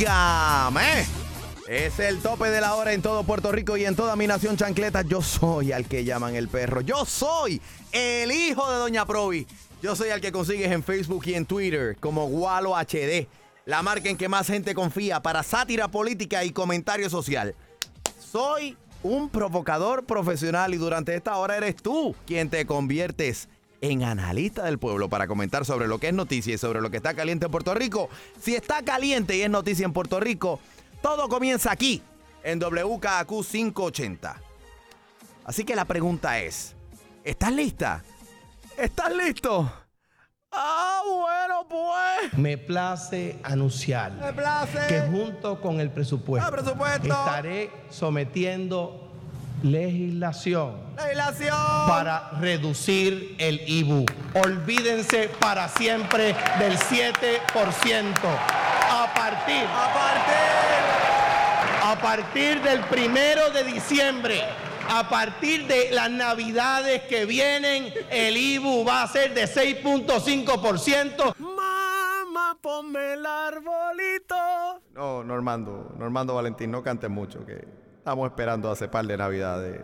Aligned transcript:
Óigame. 0.00 1.04
Es 1.68 1.98
el 1.98 2.20
tope 2.20 2.48
de 2.48 2.62
la 2.62 2.74
hora 2.74 2.94
en 2.94 3.02
todo 3.02 3.22
Puerto 3.22 3.52
Rico 3.52 3.76
y 3.76 3.84
en 3.84 3.94
toda 3.94 4.16
mi 4.16 4.26
nación 4.26 4.56
chancleta. 4.56 5.02
Yo 5.02 5.20
soy 5.20 5.72
al 5.72 5.84
que 5.84 6.04
llaman 6.04 6.34
el 6.36 6.48
perro. 6.48 6.80
Yo 6.80 7.04
soy 7.04 7.60
el 7.92 8.32
hijo 8.32 8.70
de 8.70 8.78
Doña 8.78 9.04
Provi. 9.04 9.46
Yo 9.82 9.94
soy 9.94 10.08
al 10.08 10.22
que 10.22 10.32
consigues 10.32 10.72
en 10.72 10.82
Facebook 10.82 11.24
y 11.26 11.34
en 11.34 11.44
Twitter 11.44 11.98
como 12.00 12.28
Gualo 12.28 12.74
HD. 12.76 13.28
La 13.66 13.82
marca 13.82 14.08
en 14.08 14.16
que 14.16 14.30
más 14.30 14.46
gente 14.46 14.74
confía 14.74 15.20
para 15.20 15.42
sátira 15.42 15.88
política 15.88 16.44
y 16.44 16.50
comentario 16.50 17.10
social. 17.10 17.54
Soy 18.18 18.78
un 19.02 19.28
provocador 19.28 20.06
profesional 20.06 20.72
y 20.72 20.78
durante 20.78 21.14
esta 21.14 21.36
hora 21.36 21.58
eres 21.58 21.76
tú 21.76 22.16
quien 22.26 22.48
te 22.48 22.64
conviertes 22.64 23.50
en 23.80 24.02
analista 24.04 24.64
del 24.64 24.78
pueblo 24.78 25.08
para 25.08 25.26
comentar 25.26 25.64
sobre 25.64 25.88
lo 25.88 25.98
que 25.98 26.08
es 26.08 26.14
noticia 26.14 26.54
y 26.54 26.58
sobre 26.58 26.80
lo 26.80 26.90
que 26.90 26.98
está 26.98 27.14
caliente 27.14 27.46
en 27.46 27.52
Puerto 27.52 27.74
Rico. 27.74 28.08
Si 28.40 28.54
está 28.54 28.82
caliente 28.82 29.36
y 29.36 29.42
es 29.42 29.50
noticia 29.50 29.84
en 29.84 29.92
Puerto 29.92 30.20
Rico, 30.20 30.60
todo 31.02 31.28
comienza 31.28 31.72
aquí 31.72 32.02
en 32.42 32.58
WKQ 32.58 33.44
580. 33.50 34.36
Así 35.44 35.64
que 35.64 35.74
la 35.74 35.84
pregunta 35.86 36.38
es, 36.40 36.74
¿estás 37.24 37.52
lista? 37.52 38.02
¿Estás 38.76 39.14
listo? 39.14 39.72
Ah, 40.52 41.00
bueno, 41.06 41.66
pues. 41.68 42.38
Me 42.38 42.58
place 42.58 43.38
anunciar 43.44 44.12
Me 44.12 44.32
place. 44.32 44.78
que 44.88 45.00
junto 45.02 45.60
con 45.60 45.80
el 45.80 45.90
presupuesto, 45.90 46.46
Ah, 46.46 46.50
presupuesto. 46.50 47.06
estaré 47.08 47.70
sometiendo 47.88 49.09
legislación 49.62 50.76
Legislación. 50.96 51.56
para 51.88 52.30
reducir 52.40 53.34
el 53.38 53.60
IBU. 53.66 54.04
Olvídense 54.44 55.28
para 55.40 55.68
siempre 55.68 56.34
del 56.58 56.76
7%. 56.78 58.14
A 58.92 59.14
partir, 59.14 59.64
A 59.64 59.92
partir. 59.94 60.36
a 61.82 61.96
partir 62.00 62.60
del 62.62 62.80
primero 62.84 63.50
de 63.50 63.64
diciembre, 63.64 64.42
a 64.88 65.08
partir 65.08 65.66
de 65.66 65.90
las 65.92 66.10
navidades 66.10 67.02
que 67.02 67.24
vienen, 67.24 67.92
el 68.10 68.36
IBU 68.36 68.84
va 68.84 69.02
a 69.04 69.08
ser 69.08 69.32
de 69.34 69.44
6.5%. 69.46 71.34
Mamá, 71.38 72.56
ponme 72.60 73.14
el 73.14 73.24
arbolito. 73.24 74.34
No, 74.94 75.22
Normando, 75.24 75.94
Normando 75.98 76.34
Valentín, 76.34 76.70
no 76.72 76.82
cante 76.82 77.08
mucho, 77.08 77.46
que 77.46 77.64
estamos 78.00 78.30
esperando 78.30 78.70
hace 78.70 78.88
par 78.88 79.06
de 79.06 79.16
navidades. 79.16 79.78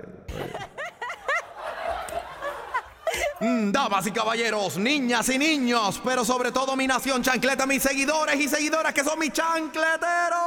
Mm, 3.40 3.70
Damas 3.70 4.06
y 4.06 4.10
caballeros, 4.10 4.78
niñas 4.78 5.28
y 5.28 5.36
niños, 5.36 6.00
pero 6.02 6.24
sobre 6.24 6.50
todo 6.50 6.74
mi 6.74 6.86
nación 6.86 7.22
chancleta, 7.22 7.66
mis 7.66 7.82
seguidores 7.82 8.40
y 8.40 8.48
seguidoras 8.48 8.94
que 8.94 9.04
son 9.04 9.18
mis 9.18 9.30
chancleteros. 9.32 10.40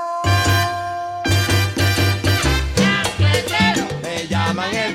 Me 4.01 4.27
llaman 4.27 4.73
el 4.73 4.88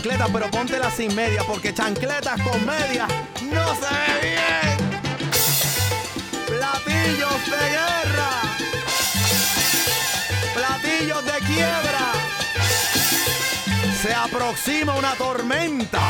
chancletas, 0.00 0.30
pero 0.32 0.50
póntelas 0.50 0.94
sin 0.94 1.14
medias, 1.14 1.44
porque 1.44 1.74
chancletas 1.74 2.40
con 2.42 2.64
medias 2.64 3.08
no 3.42 3.74
se 3.74 3.80
ve 3.82 4.30
bien. 4.30 4.78
Platillos 6.46 7.50
de 7.50 7.70
guerra. 7.70 8.30
Platillos 10.54 11.24
de 11.24 11.38
quiebra. 11.46 12.12
Se 14.00 14.14
aproxima 14.14 14.94
una 14.94 15.14
tormenta. 15.16 16.00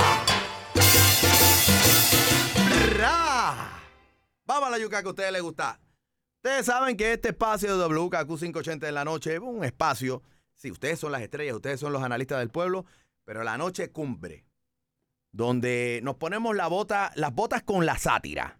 Vamos 4.44 4.66
a 4.66 4.70
la 4.70 4.78
yuca 4.78 5.00
que 5.00 5.06
a 5.06 5.10
ustedes 5.10 5.32
les 5.32 5.42
gusta. 5.42 5.80
Ustedes 6.42 6.66
saben 6.66 6.96
que 6.96 7.12
este 7.12 7.28
espacio 7.28 7.76
de 7.76 7.84
WKQ 7.86 8.26
580 8.26 8.88
en 8.88 8.94
la 8.94 9.04
noche 9.04 9.34
es 9.34 9.40
un 9.40 9.64
espacio. 9.64 10.22
Sí, 10.54 10.70
ustedes 10.70 10.98
son 10.98 11.12
las 11.12 11.22
estrellas, 11.22 11.54
ustedes 11.56 11.80
son 11.80 11.92
los 11.92 12.02
analistas 12.02 12.38
del 12.40 12.50
pueblo, 12.50 12.84
pero 13.30 13.44
la 13.44 13.56
noche 13.56 13.92
cumbre. 13.92 14.44
Donde 15.30 16.00
nos 16.02 16.16
ponemos 16.16 16.56
la 16.56 16.66
bota, 16.66 17.12
las 17.14 17.32
botas 17.32 17.62
con 17.62 17.86
la 17.86 17.96
sátira, 17.96 18.58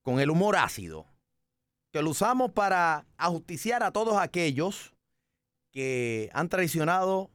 con 0.00 0.18
el 0.18 0.30
humor 0.30 0.56
ácido, 0.56 1.04
que 1.92 2.00
lo 2.00 2.08
usamos 2.08 2.52
para 2.52 3.04
ajusticiar 3.18 3.82
a 3.82 3.90
todos 3.90 4.16
aquellos 4.16 4.94
que 5.72 6.30
han 6.32 6.48
traicionado, 6.48 7.30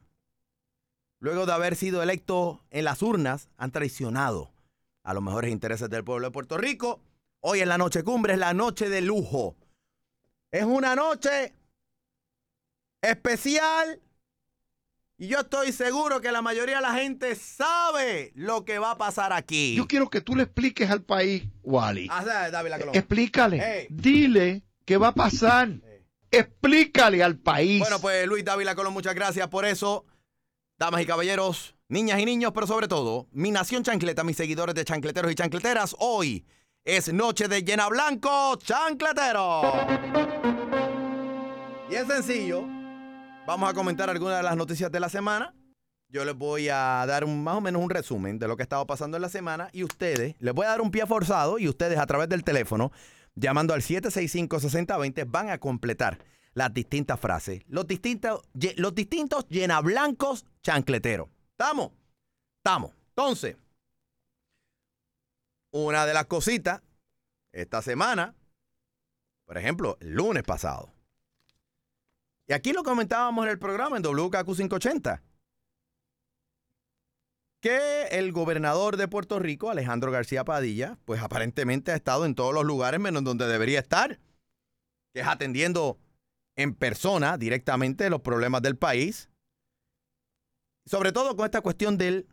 luego 1.20 1.46
de 1.46 1.52
haber 1.52 1.76
sido 1.76 2.02
electos 2.02 2.58
en 2.70 2.86
las 2.86 3.02
urnas, 3.02 3.48
han 3.56 3.70
traicionado 3.70 4.52
a 5.04 5.14
los 5.14 5.22
mejores 5.22 5.52
intereses 5.52 5.88
del 5.90 6.02
pueblo 6.02 6.26
de 6.26 6.32
Puerto 6.32 6.58
Rico. 6.58 7.00
Hoy 7.38 7.60
en 7.60 7.68
la 7.68 7.78
noche 7.78 8.02
cumbre 8.02 8.32
es 8.32 8.40
la 8.40 8.52
noche 8.52 8.88
de 8.88 9.00
lujo. 9.00 9.54
Es 10.50 10.64
una 10.64 10.96
noche 10.96 11.54
especial 13.00 14.02
y 15.20 15.28
yo 15.28 15.40
estoy 15.40 15.70
seguro 15.70 16.22
que 16.22 16.32
la 16.32 16.40
mayoría 16.40 16.76
de 16.76 16.80
la 16.80 16.94
gente 16.94 17.34
sabe 17.34 18.32
lo 18.34 18.64
que 18.64 18.78
va 18.78 18.92
a 18.92 18.96
pasar 18.96 19.34
aquí. 19.34 19.74
Yo 19.76 19.86
quiero 19.86 20.08
que 20.08 20.22
tú 20.22 20.34
le 20.34 20.44
expliques 20.44 20.88
al 20.88 21.02
país, 21.02 21.44
Wally. 21.62 22.08
Ah, 22.10 22.22
sí, 22.22 22.50
David. 22.50 22.72
Explícale. 22.94 23.86
Dile 23.90 24.62
qué 24.86 24.96
va 24.96 25.08
a 25.08 25.14
pasar. 25.14 25.72
Explícale 26.30 27.22
al 27.22 27.36
país. 27.36 27.80
Bueno, 27.80 28.00
pues 28.00 28.26
Luis 28.26 28.46
Dávila 28.46 28.74
Colón, 28.74 28.94
muchas 28.94 29.14
gracias 29.14 29.46
por 29.48 29.66
eso. 29.66 30.06
Damas 30.78 31.02
y 31.02 31.06
caballeros, 31.06 31.74
niñas 31.88 32.18
y 32.18 32.24
niños, 32.24 32.52
pero 32.54 32.66
sobre 32.66 32.88
todo, 32.88 33.28
mi 33.30 33.50
nación 33.50 33.82
chancleta, 33.82 34.24
mis 34.24 34.38
seguidores 34.38 34.74
de 34.74 34.86
chancleteros 34.86 35.30
y 35.30 35.34
chancleteras, 35.34 35.94
hoy 35.98 36.46
es 36.82 37.12
noche 37.12 37.46
de 37.46 37.62
llena 37.62 37.88
blanco 37.88 38.56
chancletero. 38.56 39.70
Y 41.90 41.94
es 41.94 42.06
sencillo. 42.06 42.79
Vamos 43.46 43.70
a 43.70 43.74
comentar 43.74 44.08
algunas 44.10 44.36
de 44.36 44.42
las 44.42 44.56
noticias 44.56 44.92
de 44.92 45.00
la 45.00 45.08
semana. 45.08 45.54
Yo 46.08 46.24
les 46.24 46.34
voy 46.34 46.68
a 46.68 47.04
dar 47.06 47.24
un, 47.24 47.42
más 47.42 47.56
o 47.56 47.60
menos 47.60 47.82
un 47.82 47.90
resumen 47.90 48.38
de 48.38 48.46
lo 48.46 48.56
que 48.56 48.62
ha 48.62 48.64
estado 48.64 48.86
pasando 48.86 49.16
en 49.16 49.22
la 49.22 49.28
semana 49.28 49.70
y 49.72 49.82
ustedes, 49.82 50.36
les 50.38 50.54
voy 50.54 50.66
a 50.66 50.70
dar 50.70 50.80
un 50.80 50.90
pie 50.90 51.06
forzado 51.06 51.58
y 51.58 51.68
ustedes 51.68 51.98
a 51.98 52.06
través 52.06 52.28
del 52.28 52.44
teléfono, 52.44 52.92
llamando 53.34 53.74
al 53.74 53.80
765-6020, 53.80 55.24
van 55.28 55.50
a 55.50 55.58
completar 55.58 56.18
las 56.52 56.74
distintas 56.74 57.18
frases, 57.18 57.62
los 57.68 57.86
distintos, 57.86 58.42
los 58.76 58.94
distintos 58.94 59.46
llenablancos 59.48 60.46
chancleteros. 60.62 61.28
¿Estamos? 61.52 61.92
Estamos. 62.58 62.92
Entonces, 63.08 63.56
una 65.70 66.06
de 66.06 66.14
las 66.14 66.26
cositas 66.26 66.82
esta 67.52 67.82
semana, 67.82 68.34
por 69.44 69.58
ejemplo, 69.58 69.96
el 70.00 70.12
lunes 70.12 70.42
pasado, 70.42 70.92
y 72.50 72.52
aquí 72.52 72.72
lo 72.72 72.82
comentábamos 72.82 73.44
en 73.44 73.52
el 73.52 73.60
programa 73.60 73.96
en 73.96 74.02
WKQ 74.02 74.44
580, 74.44 75.22
que 77.62 78.08
el 78.10 78.32
gobernador 78.32 78.96
de 78.96 79.06
Puerto 79.06 79.38
Rico, 79.38 79.70
Alejandro 79.70 80.10
García 80.10 80.44
Padilla, 80.44 80.98
pues 81.04 81.22
aparentemente 81.22 81.92
ha 81.92 81.94
estado 81.94 82.26
en 82.26 82.34
todos 82.34 82.52
los 82.52 82.64
lugares 82.64 82.98
menos 82.98 83.22
donde 83.22 83.46
debería 83.46 83.78
estar, 83.78 84.18
que 85.14 85.20
es 85.20 85.28
atendiendo 85.28 86.00
en 86.56 86.74
persona 86.74 87.38
directamente 87.38 88.10
los 88.10 88.20
problemas 88.20 88.62
del 88.62 88.76
país, 88.76 89.30
sobre 90.86 91.12
todo 91.12 91.36
con 91.36 91.44
esta 91.44 91.60
cuestión 91.60 91.98
del, 91.98 92.26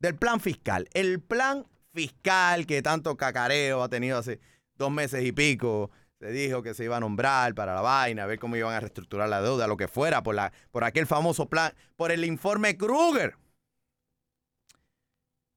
del 0.00 0.16
plan 0.16 0.40
fiscal. 0.40 0.88
El 0.94 1.20
plan 1.20 1.64
fiscal 1.94 2.66
que 2.66 2.82
tanto 2.82 3.16
cacareo 3.16 3.84
ha 3.84 3.88
tenido 3.88 4.18
hace 4.18 4.40
dos 4.74 4.90
meses 4.90 5.24
y 5.24 5.30
pico. 5.30 5.92
Se 6.18 6.30
dijo 6.32 6.62
que 6.62 6.74
se 6.74 6.84
iba 6.84 6.96
a 6.96 7.00
nombrar 7.00 7.54
para 7.54 7.74
la 7.74 7.80
vaina, 7.80 8.24
a 8.24 8.26
ver 8.26 8.40
cómo 8.40 8.56
iban 8.56 8.74
a 8.74 8.80
reestructurar 8.80 9.28
la 9.28 9.40
deuda, 9.40 9.68
lo 9.68 9.76
que 9.76 9.86
fuera, 9.86 10.22
por, 10.22 10.34
la, 10.34 10.52
por 10.72 10.82
aquel 10.82 11.06
famoso 11.06 11.48
plan, 11.48 11.72
por 11.96 12.10
el 12.10 12.24
informe 12.24 12.76
Kruger. 12.76 13.36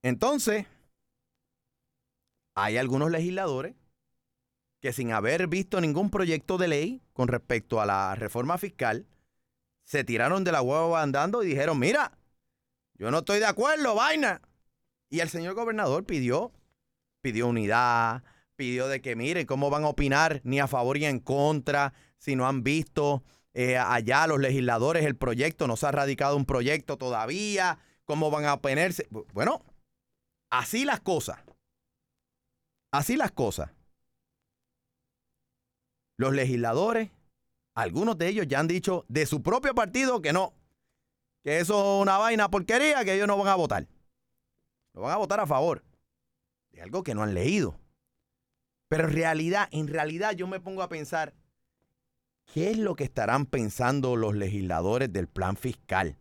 Entonces, 0.04 0.68
hay 2.56 2.78
algunos 2.78 3.10
legisladores 3.10 3.76
que 4.82 4.94
sin 4.94 5.12
haber 5.14 5.48
visto 5.48 5.80
ningún 5.80 6.10
proyecto 6.10 6.58
de 6.58 6.68
ley 6.68 7.02
con 7.14 7.28
respecto 7.28 7.82
a 7.82 7.86
la 7.86 8.16
reforma 8.16 8.58
fiscal, 8.58 9.08
se 9.84 10.04
tiraron 10.04 10.44
de 10.44 10.52
la 10.52 10.62
hueva 10.62 11.02
andando 11.02 11.44
y 11.44 11.48
dijeron, 11.48 11.78
mira, 11.78 12.18
yo 12.96 13.12
no 13.12 13.20
estoy 13.20 13.40
de 13.40 13.46
acuerdo, 13.46 13.96
vaina. 13.96 14.42
Y 15.10 15.20
el 15.20 15.30
señor 15.30 15.54
gobernador 15.54 16.06
pidió, 16.06 16.52
pidió 17.22 17.48
unidad, 17.48 18.24
pidió 18.62 18.88
de 18.88 19.02
que 19.02 19.16
miren 19.16 19.48
cómo 19.48 19.72
van 19.72 19.86
a 19.86 19.88
opinar 19.88 20.40
ni 20.44 20.60
a 20.60 20.68
favor 20.68 20.96
ni 21.00 21.06
en 21.06 21.20
contra, 21.20 21.96
si 22.20 22.36
no 22.36 22.48
han 22.48 22.62
visto 22.62 23.24
eh, 23.56 23.76
allá 23.76 24.28
los 24.28 24.40
legisladores 24.40 25.04
el 25.04 25.16
proyecto, 25.16 25.66
no 25.66 25.76
se 25.76 25.88
ha 25.88 25.92
radicado 25.92 26.38
un 26.38 26.46
proyecto 26.46 26.96
todavía, 26.96 27.80
cómo 28.06 28.30
van 28.30 28.46
a 28.46 28.54
oponerse. 28.54 29.08
Bueno, 29.34 29.64
así 30.52 30.86
las 30.86 31.00
cosas. 31.00 31.40
Así 32.92 33.18
las 33.18 33.32
cosas. 33.32 33.72
Los 36.18 36.32
legisladores, 36.34 37.10
algunos 37.74 38.16
de 38.20 38.28
ellos 38.28 38.46
ya 38.48 38.60
han 38.60 38.68
dicho 38.68 39.06
de 39.08 39.26
su 39.26 39.42
propio 39.42 39.74
partido 39.74 40.22
que 40.22 40.34
no, 40.34 40.54
que 41.44 41.58
eso 41.62 41.96
es 41.96 42.02
una 42.04 42.20
vaina 42.20 42.52
porquería, 42.52 43.04
que 43.04 43.16
ellos 43.16 43.28
no 43.28 43.40
van 43.40 43.48
a 43.48 43.56
votar. 43.56 43.88
No 44.94 45.02
van 45.02 45.14
a 45.14 45.18
votar 45.18 45.40
a 45.40 45.48
favor 45.48 45.84
de 46.70 46.84
algo 46.84 47.02
que 47.02 47.16
no 47.16 47.24
han 47.24 47.34
leído. 47.34 47.81
Pero 48.92 49.08
en 49.08 49.14
realidad, 49.14 49.70
en 49.72 49.88
realidad 49.88 50.34
yo 50.34 50.48
me 50.48 50.60
pongo 50.60 50.84
a 50.84 50.90
pensar, 50.90 51.34
¿qué 52.54 52.72
es 52.72 52.78
lo 52.78 52.94
que 52.98 53.06
estarán 53.06 53.46
pensando 53.46 54.18
los 54.18 54.36
legisladores 54.36 55.14
del 55.14 55.30
plan 55.30 55.56
fiscal? 55.56 56.18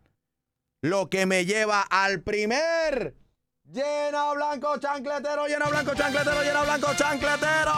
Lo 0.81 1.11
que 1.11 1.27
me 1.27 1.47
lleva 1.47 1.83
al 1.83 2.21
primer 2.21 3.17
llena 3.65 4.33
blanco 4.35 4.79
chancletero, 4.79 5.49
llena 5.49 5.67
blanco 5.67 5.97
chancletero, 5.97 6.45
llena 6.45 6.63
blanco 6.63 6.95
chancletero. 6.95 7.73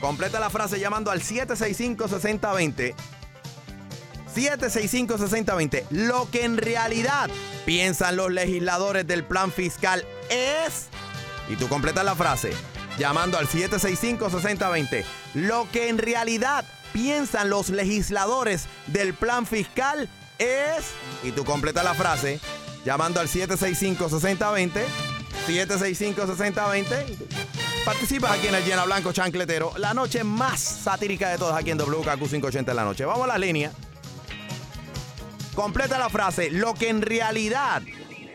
Completa 0.00 0.40
la 0.40 0.48
frase 0.48 0.80
llamando 0.80 1.10
al 1.10 1.20
765-6020. 1.20 2.94
765-6020. 4.34 5.84
Lo 5.90 6.30
que 6.30 6.46
en 6.46 6.56
realidad 6.56 7.28
piensan 7.66 8.16
los 8.16 8.32
legisladores 8.32 9.06
del 9.06 9.24
plan 9.24 9.52
fiscal 9.52 10.06
es... 10.30 10.88
Y 11.50 11.56
tú 11.56 11.68
completas 11.68 12.04
la 12.06 12.14
frase 12.14 12.52
llamando 12.98 13.38
al 13.38 13.48
765-6020. 13.48 15.04
Lo 15.34 15.68
que 15.70 15.88
en 15.88 15.98
realidad 15.98 16.64
piensan 16.92 17.50
los 17.50 17.70
legisladores 17.70 18.66
del 18.86 19.14
plan 19.14 19.46
fiscal 19.46 20.08
es... 20.38 20.92
Y 21.22 21.32
tú 21.32 21.44
completas 21.44 21.84
la 21.84 21.94
frase 21.94 22.40
llamando 22.84 23.20
al 23.20 23.28
765-6020. 23.28 24.84
765-6020. 25.46 27.16
Participas 27.84 28.32
aquí 28.32 28.48
en 28.48 28.54
el 28.54 28.64
Llena 28.64 28.84
Blanco 28.84 29.12
Chancletero, 29.12 29.72
la 29.78 29.94
noche 29.94 30.22
más 30.22 30.60
satírica 30.60 31.30
de 31.30 31.38
todas 31.38 31.56
aquí 31.56 31.70
en 31.70 31.78
WKQ 31.78 32.18
580 32.18 32.72
en 32.72 32.76
la 32.76 32.84
noche. 32.84 33.04
Vamos 33.04 33.24
a 33.24 33.28
la 33.28 33.38
línea. 33.38 33.72
Completa 35.54 35.98
la 35.98 36.10
frase. 36.10 36.50
Lo 36.50 36.74
que 36.74 36.88
en 36.88 37.02
realidad 37.02 37.82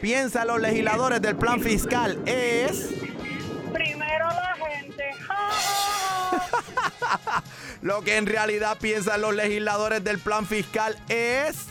piensan 0.01 0.47
los 0.47 0.59
legisladores 0.59 1.21
del 1.21 1.35
plan 1.35 1.61
fiscal 1.61 2.21
es. 2.25 2.89
Primero 3.75 4.29
la 4.29 4.55
gente. 4.69 5.11
Lo 7.81 8.01
que 8.03 8.15
en 8.15 8.25
realidad 8.25 8.77
piensan 8.79 9.19
los 9.21 9.35
legisladores 9.35 10.01
del 10.03 10.19
plan 10.19 10.47
fiscal 10.47 10.97
es. 11.09 11.67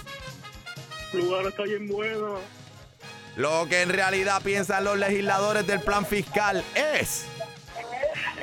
El 1.14 1.20
lugar 1.20 1.46
está 1.46 1.62
bien 1.62 1.88
bueno. 1.88 2.40
Lo 3.36 3.66
que 3.68 3.80
en 3.82 3.88
realidad 3.88 4.42
piensan 4.42 4.84
los 4.84 4.98
legisladores 4.98 5.66
del 5.66 5.80
plan 5.80 6.04
fiscal 6.04 6.62
es. 6.74 7.24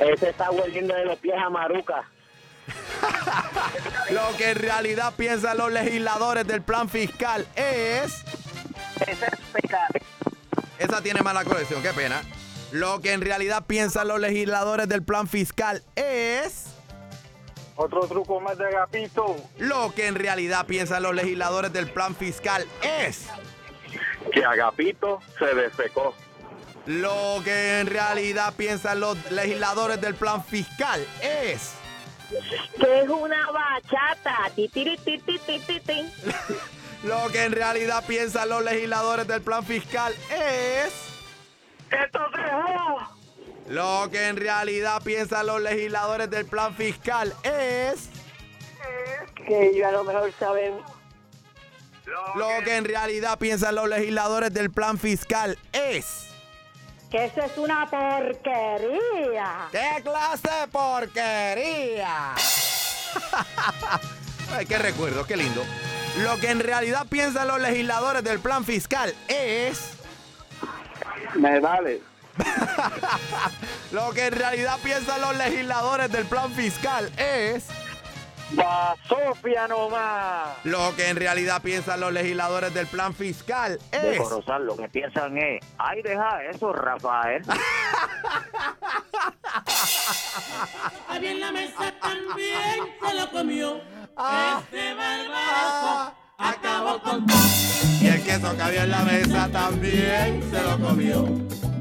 Ese 0.00 0.30
está 0.30 0.50
volviendo 0.50 0.92
de 0.94 1.04
los 1.04 1.18
pies 1.20 1.36
a 1.38 1.48
Maruca. 1.48 2.08
Lo 4.10 4.36
que 4.36 4.50
en 4.50 4.58
realidad 4.58 5.14
piensan 5.16 5.58
los 5.58 5.72
legisladores 5.72 6.46
del 6.46 6.62
plan 6.62 6.88
fiscal 6.88 7.46
es. 7.54 8.24
Ese 9.00 9.26
es 9.26 9.40
pecado. 9.52 9.94
Esa 10.78 11.00
tiene 11.00 11.22
mala 11.22 11.44
colección, 11.44 11.80
qué 11.82 11.92
pena. 11.92 12.22
Lo 12.72 13.00
que 13.00 13.12
en 13.12 13.20
realidad 13.20 13.64
piensan 13.66 14.08
los 14.08 14.18
legisladores 14.18 14.88
del 14.88 15.02
plan 15.02 15.28
fiscal 15.28 15.82
es. 15.94 16.68
Otro 17.76 18.06
truco 18.06 18.40
más 18.40 18.56
de 18.56 18.66
Agapito. 18.66 19.36
Lo 19.58 19.92
que 19.94 20.06
en 20.06 20.14
realidad 20.14 20.66
piensan 20.66 21.02
los 21.02 21.14
legisladores 21.14 21.72
del 21.72 21.90
plan 21.90 22.16
fiscal 22.16 22.66
es. 22.82 23.26
Que 24.32 24.42
Agapito 24.42 25.20
se 25.38 25.54
defecó. 25.54 26.14
Lo 26.86 27.40
que 27.44 27.80
en 27.80 27.86
realidad 27.88 28.54
piensan 28.56 29.00
los 29.00 29.30
legisladores 29.30 30.00
del 30.00 30.14
plan 30.14 30.42
fiscal 30.42 31.06
es. 31.20 31.74
que 32.80 33.00
es 33.02 33.08
una 33.08 33.50
bachata. 33.50 34.50
Ti, 34.56 34.68
ti, 34.68 34.96
ti. 34.96 36.12
Lo 37.04 37.28
que 37.32 37.44
en 37.44 37.52
realidad 37.52 38.04
piensan 38.06 38.48
los 38.48 38.62
legisladores 38.62 39.26
del 39.26 39.42
plan 39.42 39.64
fiscal 39.64 40.14
es. 40.30 41.11
¡Esto 41.92 42.18
dejó! 42.34 42.98
Lo 43.68 44.08
que 44.10 44.28
en 44.28 44.36
realidad 44.36 45.02
piensan 45.02 45.46
los 45.46 45.60
legisladores 45.60 46.30
del 46.30 46.46
plan 46.46 46.74
fiscal 46.74 47.34
es. 47.42 48.08
Que 49.34 49.68
ellos 49.68 49.86
a 49.86 49.92
lo 49.92 50.04
mejor 50.04 50.32
saben. 50.38 50.78
Lo 52.34 52.48
que 52.64 52.76
en 52.76 52.84
realidad 52.84 53.38
piensan 53.38 53.74
los 53.74 53.88
legisladores 53.88 54.52
del 54.52 54.70
plan 54.70 54.98
fiscal 54.98 55.58
es. 55.72 56.28
Que 57.10 57.26
eso 57.26 57.42
es 57.42 57.56
una 57.58 57.88
porquería. 57.90 59.68
¡Qué 59.70 60.02
clase 60.02 60.48
de 60.48 60.68
porquería! 60.68 62.34
Ay, 64.56 64.66
qué 64.66 64.78
recuerdo, 64.78 65.26
qué 65.26 65.36
lindo. 65.36 65.62
Lo 66.18 66.36
que 66.38 66.50
en 66.50 66.60
realidad 66.60 67.06
piensan 67.08 67.48
los 67.48 67.60
legisladores 67.60 68.24
del 68.24 68.38
plan 68.40 68.64
fiscal 68.64 69.14
es. 69.28 69.92
Me 71.34 71.60
vale. 71.60 72.00
Lo 73.92 74.10
que 74.12 74.26
en 74.26 74.32
realidad 74.32 74.78
piensan 74.82 75.20
los 75.20 75.36
legisladores 75.36 76.10
del 76.10 76.24
plan 76.24 76.50
fiscal 76.52 77.10
es. 77.18 77.68
Va 78.58 78.96
Sofía 79.08 79.66
nomás. 79.68 80.56
Lo 80.64 80.94
que 80.94 81.08
en 81.08 81.16
realidad 81.16 81.62
piensan 81.62 82.00
los 82.00 82.12
legisladores 82.12 82.74
del 82.74 82.86
plan 82.86 83.14
fiscal 83.14 83.78
De 83.90 84.12
es. 84.12 84.20
Corozal, 84.20 84.66
lo 84.66 84.76
que 84.76 84.88
piensan 84.88 85.38
es, 85.38 85.64
ay, 85.78 86.02
deja 86.02 86.44
eso, 86.44 86.72
Rafael. 86.72 87.42
Había 91.08 91.30
en 91.30 91.40
la 91.40 91.52
mesa 91.52 91.94
también 92.00 92.94
se 93.00 93.14
lo 93.14 93.30
comió. 93.30 93.80
Ah. 94.16 94.60
Este 94.62 94.94
barbarazo 94.94 96.21
acabó 96.42 97.00
con 97.00 97.26
todo. 97.26 97.38
Y 98.00 98.06
el 98.06 98.22
queso 98.22 98.56
que 98.56 98.62
había 98.62 98.84
en 98.84 98.90
la 98.90 99.04
mesa 99.04 99.48
también 99.50 100.42
se 100.50 100.62
lo 100.62 100.78
comió. 100.80 101.24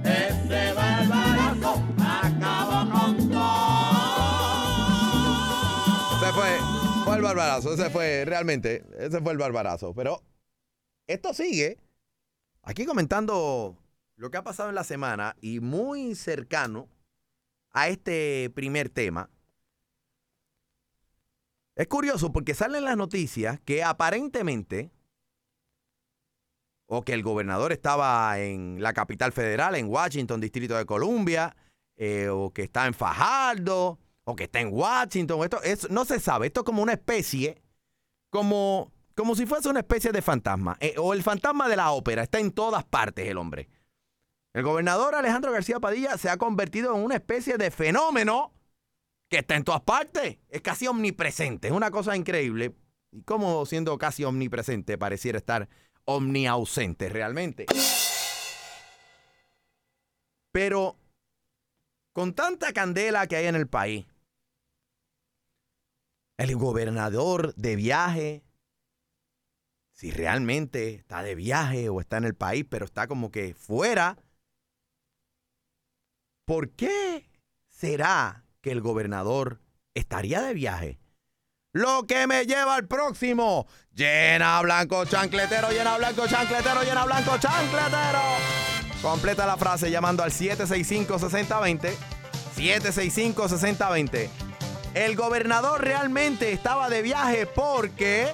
Este 0.03 0.73
barbarazo 0.73 1.83
acabó 1.99 2.91
con 2.91 3.29
todo. 3.29 3.81
Se 6.19 6.31
fue, 6.33 6.57
fue 7.03 7.15
el 7.15 7.21
barbarazo, 7.21 7.73
ese 7.73 7.89
fue 7.89 8.23
realmente, 8.25 8.85
ese 8.97 9.19
fue 9.21 9.31
el 9.31 9.37
barbarazo. 9.37 9.93
Pero 9.93 10.21
esto 11.07 11.33
sigue 11.33 11.79
aquí 12.63 12.85
comentando 12.85 13.77
lo 14.15 14.29
que 14.29 14.37
ha 14.37 14.43
pasado 14.43 14.69
en 14.69 14.75
la 14.75 14.83
semana 14.83 15.35
y 15.41 15.59
muy 15.59 16.13
cercano 16.15 16.87
a 17.71 17.87
este 17.87 18.51
primer 18.53 18.89
tema. 18.89 19.29
Es 21.75 21.87
curioso 21.87 22.31
porque 22.31 22.53
salen 22.53 22.85
las 22.85 22.97
noticias 22.97 23.59
que 23.65 23.83
aparentemente 23.83 24.91
o 26.87 27.03
que 27.03 27.13
el 27.13 27.23
gobernador 27.23 27.71
estaba 27.71 28.37
en 28.39 28.83
la 28.83 28.91
capital 28.91 29.31
federal, 29.31 29.75
en 29.75 29.87
Washington, 29.87 30.41
Distrito 30.41 30.75
de 30.75 30.85
Columbia, 30.85 31.55
eh, 31.95 32.27
o 32.27 32.51
que 32.51 32.63
está 32.63 32.85
en 32.85 32.93
Fajardo, 32.93 33.97
o 34.25 34.35
que 34.35 34.43
está 34.43 34.59
en 34.59 34.73
Washington. 34.73 35.41
Esto 35.43 35.63
es, 35.63 35.89
no 35.89 36.03
se 36.03 36.19
sabe. 36.19 36.47
Esto 36.47 36.61
es 36.61 36.65
como 36.65 36.83
una 36.83 36.91
especie, 36.91 37.61
como, 38.29 38.91
como 39.15 39.35
si 39.35 39.45
fuese 39.45 39.69
una 39.69 39.79
especie 39.79 40.11
de 40.11 40.21
fantasma. 40.21 40.75
eh, 40.81 40.95
o 40.97 41.13
el 41.13 41.23
fantasma 41.23 41.69
de 41.69 41.77
la 41.77 41.91
ópera. 41.91 42.23
Está 42.23 42.39
en 42.39 42.51
todas 42.51 42.83
partes 42.83 43.25
el 43.25 43.37
hombre. 43.37 43.69
El 44.53 44.63
gobernador 44.63 45.15
Alejandro 45.15 45.53
García 45.53 45.79
Padilla 45.79 46.17
se 46.17 46.29
ha 46.29 46.35
convertido 46.35 46.93
en 46.93 47.03
una 47.05 47.15
especie 47.15 47.57
de 47.57 47.71
fenómeno 47.71 48.51
que 49.31 49.39
está 49.39 49.55
en 49.55 49.63
todas 49.63 49.81
partes. 49.81 50.37
Es 50.49 50.61
casi 50.61 50.87
omnipresente. 50.87 51.69
Es 51.69 51.73
una 51.73 51.89
cosa 51.89 52.17
increíble. 52.17 52.75
Y 53.11 53.23
como 53.23 53.65
siendo 53.65 53.97
casi 53.97 54.25
omnipresente 54.25 54.97
pareciera 54.97 55.37
estar 55.37 55.69
omniausente 56.03 57.07
realmente. 57.07 57.65
Pero 60.51 60.97
con 62.11 62.33
tanta 62.33 62.73
candela 62.73 63.25
que 63.27 63.37
hay 63.37 63.47
en 63.47 63.55
el 63.55 63.69
país, 63.69 64.05
el 66.37 66.57
gobernador 66.57 67.55
de 67.55 67.77
viaje, 67.77 68.43
si 69.93 70.11
realmente 70.11 70.95
está 70.95 71.23
de 71.23 71.35
viaje 71.35 71.87
o 71.87 72.01
está 72.01 72.17
en 72.17 72.25
el 72.25 72.35
país, 72.35 72.65
pero 72.69 72.83
está 72.83 73.07
como 73.07 73.31
que 73.31 73.53
fuera, 73.53 74.17
¿por 76.45 76.71
qué 76.71 77.29
será 77.69 78.43
que 78.61 78.71
el 78.71 78.81
gobernador 78.81 79.59
estaría 79.93 80.41
de 80.41 80.53
viaje? 80.53 80.99
Lo 81.73 82.05
que 82.05 82.27
me 82.27 82.45
lleva 82.45 82.75
al 82.75 82.87
próximo. 82.87 83.67
Llena 83.93 84.61
blanco 84.61 85.05
chancletero, 85.05 85.71
llena 85.71 85.97
blanco 85.97 86.27
chancletero, 86.27 86.83
llena 86.83 87.05
blanco 87.05 87.37
chancletero. 87.37 88.19
Completa 89.01 89.45
la 89.45 89.57
frase 89.57 89.89
llamando 89.89 90.21
al 90.23 90.31
765-6020. 90.31 91.93
765-6020. 92.57 94.29
El 94.93 95.15
gobernador 95.15 95.81
realmente 95.81 96.51
estaba 96.51 96.89
de 96.89 97.01
viaje 97.01 97.45
porque... 97.47 98.27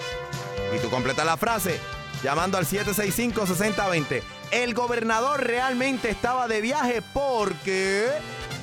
Y 0.76 0.80
tú 0.80 0.90
completa 0.90 1.24
la 1.24 1.38
frase 1.38 1.80
llamando 2.24 2.58
al 2.58 2.66
765-6020. 2.66 4.24
El 4.52 4.74
gobernador 4.74 5.44
realmente 5.44 6.10
estaba 6.10 6.48
de 6.48 6.62
viaje 6.62 7.04
porque... 7.14 8.08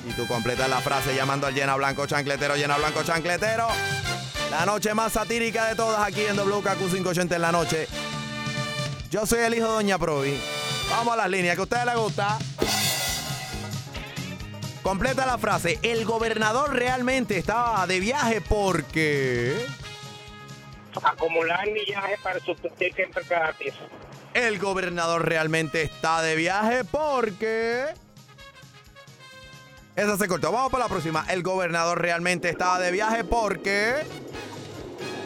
Y 0.06 0.12
tú 0.12 0.26
completas 0.26 0.68
la 0.68 0.80
frase 0.80 1.14
llamando 1.14 1.46
al 1.46 1.54
llena 1.54 1.76
blanco 1.76 2.06
chancletero, 2.06 2.56
llena 2.56 2.76
blanco 2.76 3.02
chancletero. 3.02 3.68
La 4.50 4.66
noche 4.66 4.94
más 4.94 5.12
satírica 5.12 5.66
de 5.66 5.74
todas 5.74 6.06
aquí 6.06 6.22
en 6.26 6.36
WKQ 6.36 6.78
580 6.78 7.36
en 7.36 7.42
la 7.42 7.52
noche. 7.52 7.88
Yo 9.10 9.26
soy 9.26 9.40
el 9.40 9.54
hijo 9.54 9.66
de 9.66 9.72
Doña 9.72 9.98
Provi. 9.98 10.38
Vamos 10.90 11.14
a 11.14 11.16
las 11.16 11.30
líneas, 11.30 11.54
que 11.54 11.60
a 11.60 11.64
ustedes 11.64 11.86
les 11.86 11.96
gusta. 11.96 12.38
Completa 14.82 15.24
la 15.24 15.38
frase. 15.38 15.78
El 15.82 16.04
gobernador 16.04 16.74
realmente 16.74 17.38
estaba 17.38 17.86
de 17.86 18.00
viaje 18.00 18.42
porque... 18.42 19.66
Acumular 21.02 21.66
millaje 21.66 22.18
para 22.22 22.38
su 22.38 22.54
ticket 22.54 23.12
gratis. 23.28 23.72
El 24.34 24.58
gobernador 24.58 25.26
realmente 25.26 25.82
está 25.82 26.20
de 26.20 26.36
viaje 26.36 26.84
porque... 26.84 27.86
Esa 29.96 30.18
se 30.18 30.26
cortó. 30.26 30.50
Vamos 30.50 30.72
para 30.72 30.84
la 30.84 30.88
próxima. 30.88 31.24
El 31.28 31.42
gobernador 31.42 32.00
realmente 32.00 32.48
estaba 32.48 32.80
de 32.80 32.90
viaje 32.90 33.22
porque... 33.22 33.94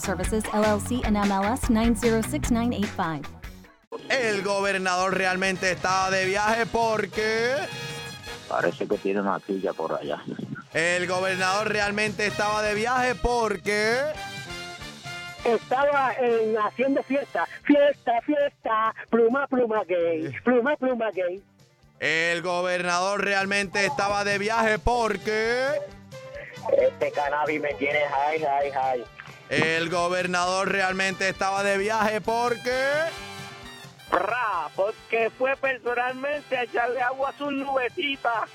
Services 0.00 0.44
LLC 0.52 1.04
and 1.04 1.16
MLS 1.16 1.70
906985. 1.70 3.42
El 4.08 4.42
gobernador 4.42 5.16
realmente 5.16 5.70
estaba 5.70 6.10
de 6.10 6.24
viaje 6.24 6.66
porque... 6.66 7.54
Parece 8.48 8.86
que 8.86 8.98
tiene 8.98 9.20
una 9.20 9.40
quilla 9.40 9.72
por 9.72 9.92
allá. 9.92 10.22
El 10.72 11.06
gobernador 11.06 11.68
realmente 11.68 12.26
estaba 12.26 12.62
de 12.62 12.74
viaje 12.74 13.14
porque... 13.14 13.98
Estaba 15.44 16.14
en, 16.14 16.56
haciendo 16.56 17.02
fiesta, 17.02 17.46
fiesta, 17.64 18.20
fiesta, 18.22 18.94
pluma, 19.10 19.46
pluma 19.48 19.82
gay, 19.84 20.32
pluma, 20.44 20.76
pluma 20.76 21.10
gay. 21.10 21.42
El 21.98 22.42
gobernador 22.42 23.24
realmente 23.24 23.84
estaba 23.84 24.24
de 24.24 24.38
viaje 24.38 24.78
porque... 24.78 25.80
Este 26.80 27.10
cannabis 27.10 27.60
me 27.60 27.74
tiene 27.74 28.00
high, 28.08 28.40
high, 28.40 28.72
high. 28.72 29.04
El 29.52 29.90
gobernador 29.90 30.72
realmente 30.72 31.28
estaba 31.28 31.62
de 31.62 31.76
viaje 31.76 32.22
porque... 32.22 32.72
Ra, 34.10 34.70
porque 34.74 35.30
fue 35.36 35.54
personalmente 35.56 36.56
a 36.56 36.62
echarle 36.62 37.02
agua 37.02 37.28
a 37.28 37.36
sus 37.36 37.52
nubecitas. 37.52 38.48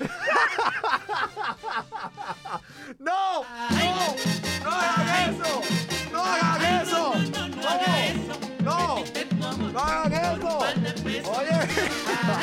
¡No! 2.98 3.44
¡No! 3.44 4.16
¡No 4.64 4.70
hagan 4.72 5.34
eso! 5.34 5.62
¡No 6.10 6.24
hagan 6.24 6.82
eso! 6.82 7.14
¡No! 7.14 8.47
¡No! 8.68 9.02
¡No 9.72 9.78
hagan 9.80 10.12
eso! 10.12 10.58
Oye, 10.58 11.50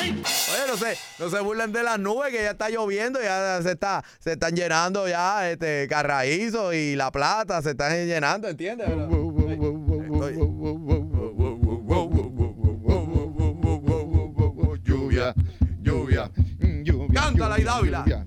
oye, 0.02 0.66
no 0.66 0.76
sé, 0.76 0.98
no 1.20 1.30
se 1.30 1.40
burlen 1.40 1.72
de 1.72 1.84
las 1.84 2.00
nubes 2.00 2.32
que 2.32 2.42
ya 2.42 2.50
está 2.50 2.68
lloviendo, 2.68 3.22
ya 3.22 3.62
se 3.62 3.72
está, 3.72 4.02
se 4.18 4.32
están 4.32 4.56
llenando 4.56 5.06
ya 5.06 5.48
este 5.48 5.86
Carraízo 5.88 6.72
y 6.72 6.96
La 6.96 7.12
Plata 7.12 7.62
se 7.62 7.70
están 7.70 7.92
llenando, 8.06 8.48
¿entiendes? 8.48 8.88
Lluvia, 14.82 15.34
lluvia, 15.80 16.30
mm, 16.58 16.82
lluvia. 16.82 17.20
Cántala, 17.20 17.58
lluvia, 17.58 18.04
Dávila. 18.04 18.26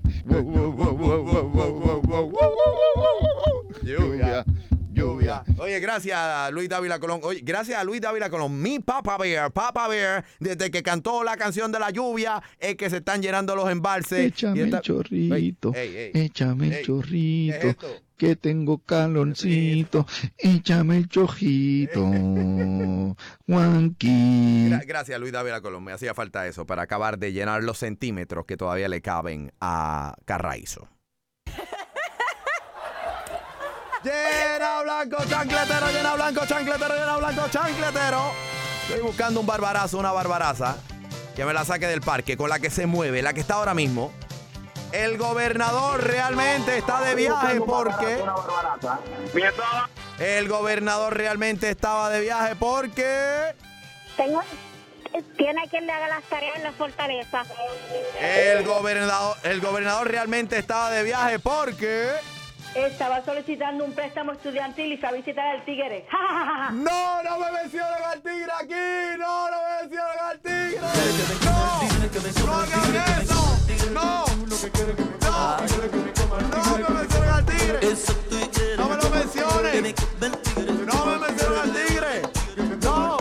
Oye, 5.70 5.78
gracias 5.78 6.18
a 6.18 6.50
Luis 6.50 6.68
Dávila 6.68 6.98
Colón. 6.98 7.20
Oye, 7.22 7.42
gracias 7.44 7.78
a 7.78 7.84
Luis 7.84 8.00
Dávila 8.00 8.28
Colón, 8.28 8.60
mi 8.60 8.80
Papa 8.80 9.16
Bear, 9.16 9.52
Papa 9.52 9.86
Bear, 9.86 10.24
desde 10.40 10.68
que 10.72 10.82
cantó 10.82 11.22
la 11.22 11.36
canción 11.36 11.70
de 11.70 11.78
la 11.78 11.90
lluvia, 11.90 12.42
es 12.58 12.74
que 12.74 12.90
se 12.90 12.96
están 12.96 13.22
llenando 13.22 13.54
los 13.54 13.70
embalses. 13.70 14.18
Échame 14.26 14.62
el 14.62 14.80
chorrito, 14.80 15.72
Ey, 15.72 15.96
ey, 15.96 16.10
échame 16.24 16.66
el 16.66 16.72
¿qué 16.78 16.82
chorrito, 16.82 17.68
es 17.68 17.76
que 18.16 18.34
tengo 18.34 18.78
caloncito, 18.78 20.06
échame 20.38 20.96
el 20.96 21.08
chojito, 21.08 22.00
Juanqui. 23.46 24.68
Gra- 24.70 24.84
gracias, 24.86 25.20
Luis 25.20 25.32
Dávila 25.32 25.60
Colón. 25.60 25.84
Me 25.84 25.92
hacía 25.92 26.14
falta 26.14 26.46
eso 26.48 26.66
para 26.66 26.82
acabar 26.82 27.16
de 27.18 27.32
llenar 27.32 27.62
los 27.62 27.78
centímetros 27.78 28.44
que 28.44 28.56
todavía 28.56 28.88
le 28.88 29.00
caben 29.02 29.52
a 29.60 30.16
Carraízo. 30.24 30.88
Llena 34.02 34.82
blanco 34.82 35.16
chancletero, 35.28 35.90
llena 35.90 36.14
blanco 36.14 36.46
chancletero, 36.46 36.94
llena 36.94 37.16
blanco 37.16 37.48
chancletero. 37.50 38.32
Estoy 38.82 39.00
buscando 39.00 39.40
un 39.40 39.46
barbarazo, 39.46 39.98
una 39.98 40.12
barbaraza 40.12 40.76
que 41.36 41.44
me 41.44 41.52
la 41.52 41.64
saque 41.64 41.86
del 41.86 42.00
parque, 42.00 42.36
con 42.36 42.50
la 42.50 42.58
que 42.58 42.70
se 42.70 42.86
mueve, 42.86 43.22
la 43.22 43.32
que 43.32 43.40
está 43.40 43.54
ahora 43.54 43.74
mismo. 43.74 44.12
El 44.92 45.18
gobernador 45.18 46.02
realmente 46.02 46.76
está 46.76 47.00
de 47.02 47.14
viaje 47.14 47.60
porque. 47.60 48.24
El 50.18 50.48
gobernador 50.48 51.16
realmente 51.16 51.70
estaba 51.70 52.10
de 52.10 52.20
viaje 52.20 52.56
porque. 52.56 53.54
Tengo, 54.16 54.42
tiene 55.36 55.68
quien 55.70 55.86
le 55.86 55.92
haga 55.92 56.08
las 56.08 56.24
tareas 56.24 56.56
en 56.56 56.64
la 56.64 56.72
fortaleza. 56.72 57.44
El 58.20 58.64
gobernador, 58.64 59.36
el 59.44 59.60
gobernador 59.60 60.10
realmente 60.10 60.58
estaba 60.58 60.90
de 60.90 61.04
viaje 61.04 61.38
porque. 61.38 62.10
Estaba 62.74 63.24
solicitando 63.24 63.84
un 63.84 63.92
préstamo 63.92 64.30
estudiantil 64.32 64.92
y 64.92 64.96
fue 64.96 65.08
a 65.08 65.12
visitar 65.12 65.44
al 65.44 65.64
tigre. 65.64 66.06
¡No, 66.72 67.22
no 67.22 67.38
me 67.40 67.50
mencionen 67.50 68.04
al 68.04 68.22
tigre 68.22 68.52
aquí! 68.60 69.18
¡No, 69.18 69.50
no 69.50 69.56
me 69.60 69.80
mencionen 69.82 70.18
al 70.22 70.38
tigre! 70.38 70.80
¡No! 71.44 71.80
¡No 72.46 72.54
hagan 72.54 72.96
eso! 73.20 73.58
¡No! 73.92 74.24
¡No! 75.20 75.56
¡No 76.50 76.88
me 76.88 76.94
mencionen 76.94 77.28
al 77.28 77.44
tigre! 77.44 77.80
¡No 78.76 78.88
me 78.88 78.96
lo 78.96 79.10
mencionen! 79.10 79.94
¡No 80.86 81.06
me 81.06 81.18
mencionen 81.18 81.58
al 81.58 81.72
tigre! 81.72 82.22
¡No! 82.82 83.18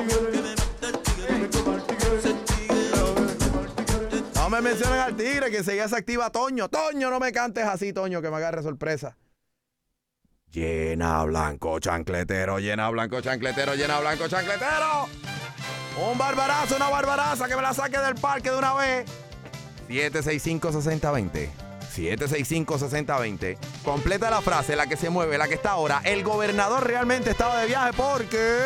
No 4.35 4.49
me 4.49 4.61
mencionen 4.61 4.99
al 4.99 5.15
tigre, 5.15 5.49
que 5.49 5.57
enseguida 5.57 5.87
se 5.87 5.95
activa 5.95 6.29
Toño. 6.29 6.69
Toño, 6.69 7.09
no 7.09 7.19
me 7.19 7.31
cantes 7.31 7.65
así, 7.65 7.93
Toño, 7.93 8.21
que 8.21 8.29
me 8.29 8.37
agarre 8.37 8.61
sorpresa. 8.61 9.17
Llena 10.51 11.23
blanco 11.25 11.79
chancletero, 11.79 12.57
llena 12.57 12.89
blanco 12.89 13.21
chancletero, 13.21 13.75
llena 13.75 13.99
blanco 13.99 14.27
chancletero. 14.27 15.07
Un 16.11 16.17
barbarazo, 16.17 16.75
una 16.75 16.89
barbaraza 16.89 17.47
que 17.47 17.55
me 17.55 17.61
la 17.61 17.73
saque 17.73 17.99
del 17.99 18.15
parque 18.15 18.49
de 18.49 18.57
una 18.57 18.73
vez. 18.73 19.05
765-6020. 19.87 21.49
765-6020. 21.95 23.57
Completa 23.83 24.31
la 24.31 24.41
frase, 24.41 24.75
la 24.75 24.87
que 24.87 24.97
se 24.97 25.11
mueve, 25.11 25.37
la 25.37 25.47
que 25.47 25.53
está 25.55 25.71
ahora. 25.71 26.01
El 26.03 26.23
gobernador 26.23 26.85
realmente 26.85 27.29
estaba 27.29 27.59
de 27.59 27.67
viaje 27.67 27.91
porque. 27.93 28.57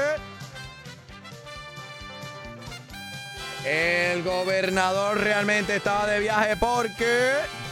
El 3.65 4.23
gobernador 4.23 5.17
realmente 5.17 5.75
estaba 5.75 6.05
de 6.05 6.19
viaje 6.19 6.55
porque... 6.57 7.62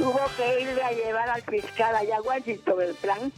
Tuvo 0.00 0.20
que 0.34 0.62
irle 0.62 0.82
a 0.82 0.92
llevar 0.92 1.28
al 1.28 1.42
fiscal 1.42 1.94
allá 1.94 2.16
a 2.16 2.22
Washington 2.22 2.80
el 2.80 2.94
plan. 2.94 3.30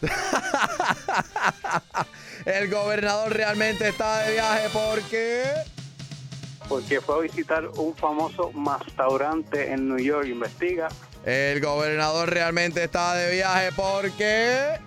El 2.44 2.70
gobernador 2.70 3.32
realmente 3.32 3.88
estaba 3.88 4.20
de 4.20 4.34
viaje 4.34 4.68
porque... 4.72 5.42
Porque 6.68 7.00
fue 7.00 7.16
a 7.16 7.18
visitar 7.18 7.66
un 7.66 7.96
famoso 7.96 8.52
restaurante 8.86 9.72
en 9.72 9.88
New 9.88 9.98
York. 9.98 10.28
Investiga. 10.28 10.86
El 11.24 11.60
gobernador 11.60 12.30
realmente 12.30 12.84
estaba 12.84 13.16
de 13.16 13.32
viaje 13.32 13.70
porque... 13.74 14.78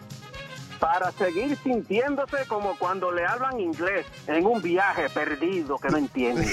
Para 0.79 1.11
seguir 1.11 1.57
sintiéndose 1.57 2.45
como 2.47 2.77
cuando 2.77 3.11
le 3.11 3.25
hablan 3.25 3.59
inglés 3.59 4.05
en 4.27 4.45
un 4.45 4.61
viaje 4.61 5.09
perdido 5.09 5.77
que 5.77 5.89
no 5.89 5.97
entiende. 5.97 6.45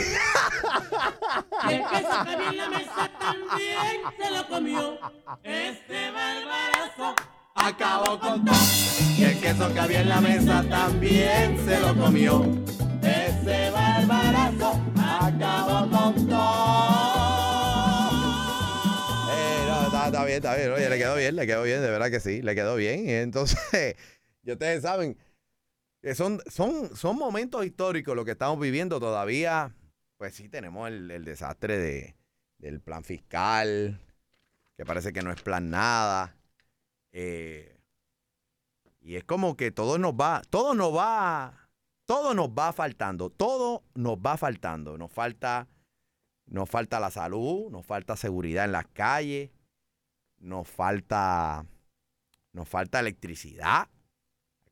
Y 1.68 1.72
el 1.72 1.80
queso 1.88 2.24
que 2.24 2.30
había 2.30 2.50
en 2.50 2.56
la 2.56 2.68
mesa 2.68 3.10
también 3.18 4.00
se 4.18 4.30
lo 4.30 4.48
comió. 4.48 4.98
Este 5.42 6.10
barbarazo 6.10 7.14
acabó 7.54 8.18
con 8.18 8.44
todo. 8.44 8.54
Y 9.16 9.24
el 9.24 9.40
queso 9.40 9.72
que 9.72 9.80
había 9.80 10.00
en 10.00 10.08
la 10.08 10.20
mesa 10.20 10.64
también 10.68 11.64
se 11.64 11.80
lo 11.80 11.94
comió. 11.96 12.42
Ese 13.02 13.70
barbarazo 13.70 14.80
acabó 14.96 15.90
con 15.90 16.28
todo. 16.28 17.24
Eh, 19.30 19.66
no, 19.68 19.86
está, 19.86 20.06
está 20.06 20.24
bien, 20.24 20.36
está 20.36 20.56
bien. 20.56 20.72
Oye, 20.72 20.88
le 20.88 20.98
quedó 20.98 21.16
bien, 21.16 21.36
le 21.36 21.46
quedó 21.46 21.62
bien, 21.62 21.80
de 21.80 21.90
verdad 21.90 22.10
que 22.10 22.20
sí, 22.20 22.42
le 22.42 22.54
quedó 22.54 22.76
bien. 22.76 23.08
Y 23.08 23.12
entonces, 23.12 23.96
y 24.44 24.52
ustedes 24.52 24.82
saben, 24.82 25.18
son, 26.14 26.40
son, 26.46 26.94
son 26.96 27.16
momentos 27.16 27.64
históricos 27.64 28.14
lo 28.14 28.24
que 28.24 28.32
estamos 28.32 28.60
viviendo 28.60 29.00
todavía. 29.00 29.74
Pues 30.16 30.34
sí, 30.34 30.48
tenemos 30.48 30.88
el, 30.88 31.10
el 31.10 31.24
desastre 31.24 31.78
de, 31.78 32.16
del 32.58 32.80
plan 32.80 33.04
fiscal, 33.04 34.00
que 34.76 34.84
parece 34.84 35.12
que 35.12 35.22
no 35.22 35.30
es 35.30 35.42
plan 35.42 35.70
nada. 35.70 36.36
Eh, 37.12 37.78
y 39.00 39.16
es 39.16 39.24
como 39.24 39.56
que 39.56 39.70
todo 39.70 39.98
nos 39.98 40.14
va, 40.14 40.42
todo 40.48 40.74
nos 40.74 40.94
va, 40.94 41.68
todo 42.06 42.34
nos 42.34 42.48
va 42.48 42.72
faltando, 42.72 43.30
todo 43.30 43.84
nos 43.94 44.16
va 44.16 44.36
faltando. 44.36 44.96
Nos 44.96 45.12
falta, 45.12 45.68
nos 46.46 46.68
falta 46.68 47.00
la 47.00 47.10
salud, 47.10 47.70
nos 47.70 47.84
falta 47.84 48.16
seguridad 48.16 48.64
en 48.64 48.72
las 48.72 48.86
calles, 48.88 49.50
nos 50.38 50.68
falta, 50.68 51.66
nos 52.52 52.68
falta 52.68 53.00
electricidad. 53.00 53.88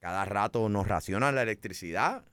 Cada 0.03 0.25
rato 0.25 0.69
nos 0.69 0.89
racionan 0.89 1.37
la 1.37 1.43
electricidad. 1.43 2.25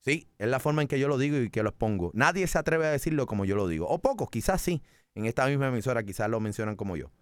Sí, 0.00 0.28
es 0.38 0.48
la 0.48 0.58
forma 0.58 0.82
en 0.82 0.88
que 0.88 0.98
yo 0.98 1.06
lo 1.06 1.18
digo 1.18 1.38
y 1.38 1.50
que 1.50 1.62
lo 1.62 1.68
expongo. 1.68 2.10
Nadie 2.14 2.48
se 2.48 2.58
atreve 2.58 2.84
a 2.84 2.90
decirlo 2.90 3.26
como 3.26 3.44
yo 3.44 3.54
lo 3.54 3.68
digo. 3.68 3.86
O 3.88 4.00
pocos, 4.00 4.28
quizás 4.28 4.60
sí. 4.60 4.82
En 5.14 5.26
esta 5.26 5.46
misma 5.46 5.68
emisora 5.68 6.02
quizás 6.02 6.28
lo 6.28 6.40
mencionan 6.40 6.74
como 6.74 6.96
yo. 6.96 7.12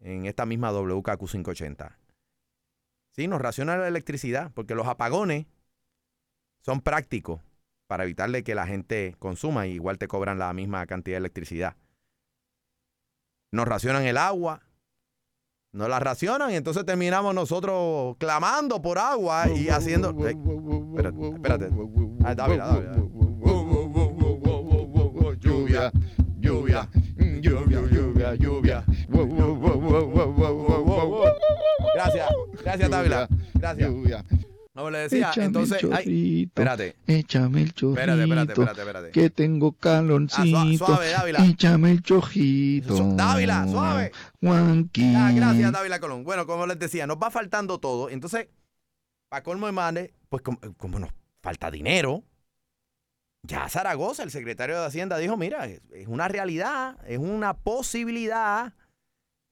En 0.00 0.24
esta 0.24 0.46
misma 0.46 0.72
WKQ 0.72 1.18
580. 1.18 1.98
Sí, 3.10 3.28
nos 3.28 3.42
racionan 3.42 3.78
la 3.78 3.88
electricidad 3.88 4.50
porque 4.54 4.74
los 4.74 4.86
apagones 4.86 5.44
son 6.62 6.80
prácticos 6.80 7.42
para 7.86 8.04
evitarle 8.04 8.42
que 8.42 8.54
la 8.54 8.66
gente 8.66 9.16
consuma 9.18 9.66
y 9.66 9.72
igual 9.72 9.98
te 9.98 10.08
cobran 10.08 10.38
la 10.38 10.50
misma 10.54 10.86
cantidad 10.86 11.16
de 11.16 11.18
electricidad. 11.18 11.76
Nos 13.52 13.68
racionan 13.68 14.06
el 14.06 14.16
agua, 14.16 14.62
nos 15.74 15.88
la 15.88 15.98
racionan 15.98 16.52
y 16.52 16.54
entonces 16.54 16.86
terminamos 16.86 17.34
nosotros 17.34 18.16
clamando 18.18 18.80
por 18.80 18.96
agua 18.96 19.48
y 19.50 19.68
haciendo... 19.68 20.10
Espérate, 20.10 21.28
espérate. 21.34 21.70
Ah, 22.24 22.34
Dávila, 22.34 22.66
Dávila. 22.66 22.92
Lluvia, 25.40 25.92
lluvia, 26.38 26.88
lluvia, 27.40 27.80
lluvia, 27.90 28.34
lluvia. 28.36 28.84
Gracias, 31.94 32.28
gracias 32.62 32.90
Dávila. 32.90 33.28
Gracias. 33.54 33.90
Lluvia. 33.90 34.24
No, 34.74 34.90
le 34.90 34.98
decía, 34.98 35.30
Échame 35.30 35.46
entonces... 35.46 35.82
el 35.84 35.92
ay, 35.92 36.04
chorrito, 36.04 36.48
espérate. 36.50 36.96
Échame 37.06 37.62
el 37.62 37.72
chorrito. 37.74 38.00
Espérate, 38.00 38.22
espérate, 38.22 38.52
espérate, 38.52 38.80
espérate. 38.80 39.10
Que 39.12 39.30
tengo 39.30 39.72
caloncito. 39.72 40.58
Ah, 40.58 40.64
sua- 40.76 40.86
suave, 40.86 41.10
Dávila. 41.10 41.44
Échame 41.46 41.90
el 41.92 42.02
chojito. 42.02 43.14
Dávila, 43.14 43.68
suave. 43.68 44.10
Juanqui. 44.40 45.12
Ya, 45.12 45.30
gracias, 45.30 45.70
Dávila 45.72 46.00
Colón. 46.00 46.24
Bueno, 46.24 46.44
como 46.46 46.66
les 46.66 46.78
decía, 46.78 47.06
nos 47.06 47.18
va 47.18 47.30
faltando 47.30 47.78
todo. 47.78 48.10
Entonces, 48.10 48.48
para 49.28 49.44
colmo 49.44 49.66
de 49.66 49.72
males, 49.72 50.10
pues 50.28 50.42
como, 50.42 50.58
como 50.76 50.98
nos 50.98 51.10
falta 51.40 51.70
dinero, 51.70 52.24
ya 53.42 53.68
Zaragoza, 53.68 54.24
el 54.24 54.30
secretario 54.32 54.80
de 54.80 54.86
Hacienda, 54.86 55.18
dijo, 55.18 55.36
mira, 55.36 55.66
es, 55.66 55.82
es 55.92 56.08
una 56.08 56.26
realidad, 56.26 56.96
es 57.06 57.18
una 57.18 57.54
posibilidad 57.54 58.72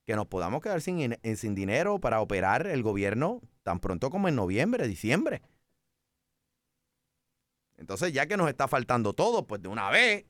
que 0.05 0.15
nos 0.17 0.27
podamos 0.27 0.61
quedar 0.61 0.81
sin, 0.81 0.99
in- 0.99 1.17
eh, 1.23 1.35
sin 1.37 1.55
dinero 1.55 1.99
para 1.99 2.19
operar 2.19 2.67
el 2.67 2.83
gobierno 2.83 3.39
tan 3.63 3.79
pronto 3.79 4.09
como 4.09 4.27
en 4.27 4.35
noviembre, 4.35 4.87
diciembre. 4.87 5.41
Entonces, 7.75 8.13
ya 8.13 8.27
que 8.27 8.37
nos 8.37 8.49
está 8.49 8.67
faltando 8.67 9.13
todo, 9.13 9.47
pues 9.47 9.61
de 9.61 9.67
una 9.67 9.89
vez, 9.89 10.25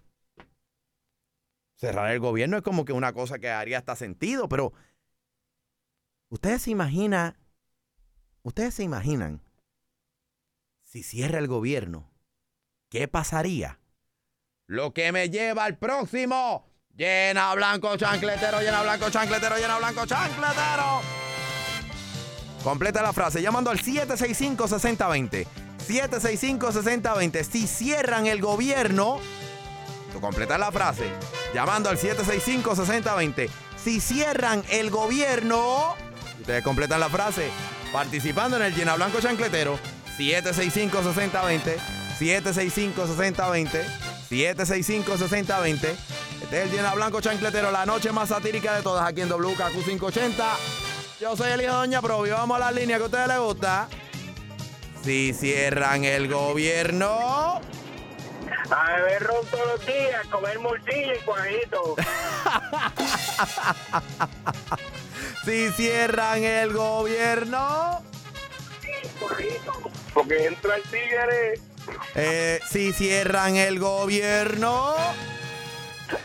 cerrar 1.76 2.12
el 2.12 2.20
gobierno 2.20 2.58
es 2.58 2.64
como 2.64 2.86
que 2.86 2.94
una 2.94 3.14
cosa 3.14 3.40
que 3.40 3.50
haría 3.50 3.80
hasta 3.80 3.96
sentido, 3.96 4.48
pero 4.48 4.74
ustedes 6.30 6.62
se 6.62 6.72
imaginan, 6.72 7.38
ustedes 8.44 8.76
se 8.76 8.84
imaginan 8.84 9.42
si 10.82 11.04
cierra 11.04 11.40
el 11.40 11.48
gobierno, 11.48 12.12
¿qué 12.90 13.08
pasaría? 13.08 13.80
Lo 14.68 14.94
que 14.94 15.12
me 15.12 15.30
lleva 15.30 15.66
al 15.66 15.78
próximo. 15.78 16.70
Llena 16.96 17.56
blanco 17.56 17.98
chancletero, 17.98 18.62
llena 18.62 18.84
blanco 18.84 19.10
chancletero, 19.10 19.58
llena 19.58 19.80
blanco 19.80 20.06
chancletero. 20.06 21.13
Completa 22.64 23.02
la 23.02 23.12
frase 23.12 23.42
llamando 23.42 23.70
al 23.70 23.80
765-6020. 23.80 25.46
765-6020. 25.86 27.44
Si 27.44 27.68
cierran 27.68 28.26
el 28.26 28.42
gobierno, 28.42 29.20
tú 30.14 30.22
la 30.58 30.72
frase 30.72 31.04
llamando 31.54 31.90
al 31.90 31.98
765-6020. 31.98 33.50
Si 33.84 34.00
cierran 34.00 34.64
el 34.70 34.90
gobierno, 34.90 35.94
ustedes 36.40 36.64
completan 36.64 37.02
la 37.02 37.10
frase 37.10 37.50
participando 37.92 38.56
en 38.56 38.64
el 38.64 38.74
Llena 38.74 38.96
Blanco 38.96 39.20
Chancletero. 39.20 39.78
765-6020. 40.18 41.76
765-6020. 42.18 43.84
765-6020. 44.30 45.96
Este 46.44 46.60
es 46.60 46.64
el 46.64 46.72
Llena 46.72 46.94
Blanco 46.94 47.20
Chancletero, 47.20 47.72
la 47.72 47.86
noche 47.86 48.14
más 48.14 48.30
satírica 48.30 48.74
de 48.76 48.84
todas 48.84 49.06
aquí 49.06 49.20
en 49.22 49.30
WKQ 49.30 49.84
580. 49.86 50.46
Yo 51.24 51.38
soy 51.38 51.52
el 51.52 51.62
hijo 51.62 51.72
de 51.72 51.78
Doña 51.78 52.02
Provi. 52.02 52.32
Vamos 52.32 52.58
a 52.58 52.60
la 52.60 52.72
línea 52.72 52.98
que 52.98 53.04
a 53.04 53.06
ustedes 53.06 53.30
les 53.30 53.40
gusta. 53.40 53.88
Si 55.06 55.32
cierran 55.32 56.04
el 56.04 56.28
gobierno. 56.28 57.62
A 58.70 58.92
beber 58.98 59.24
ron 59.24 59.46
todos 59.46 59.68
los 59.68 59.86
días, 59.86 60.28
comer 60.30 60.60
morcilla 60.60 61.16
y 61.16 61.20
cuajito. 61.20 61.96
Si 65.46 65.72
cierran 65.72 66.44
el 66.44 66.74
gobierno. 66.74 68.04
Porque 70.14 70.48
entra 70.48 70.76
el 70.76 70.84
tigre. 70.84 71.54
Eh, 72.16 72.60
si 72.70 72.92
cierran 72.92 73.56
el 73.56 73.80
gobierno. 73.80 74.94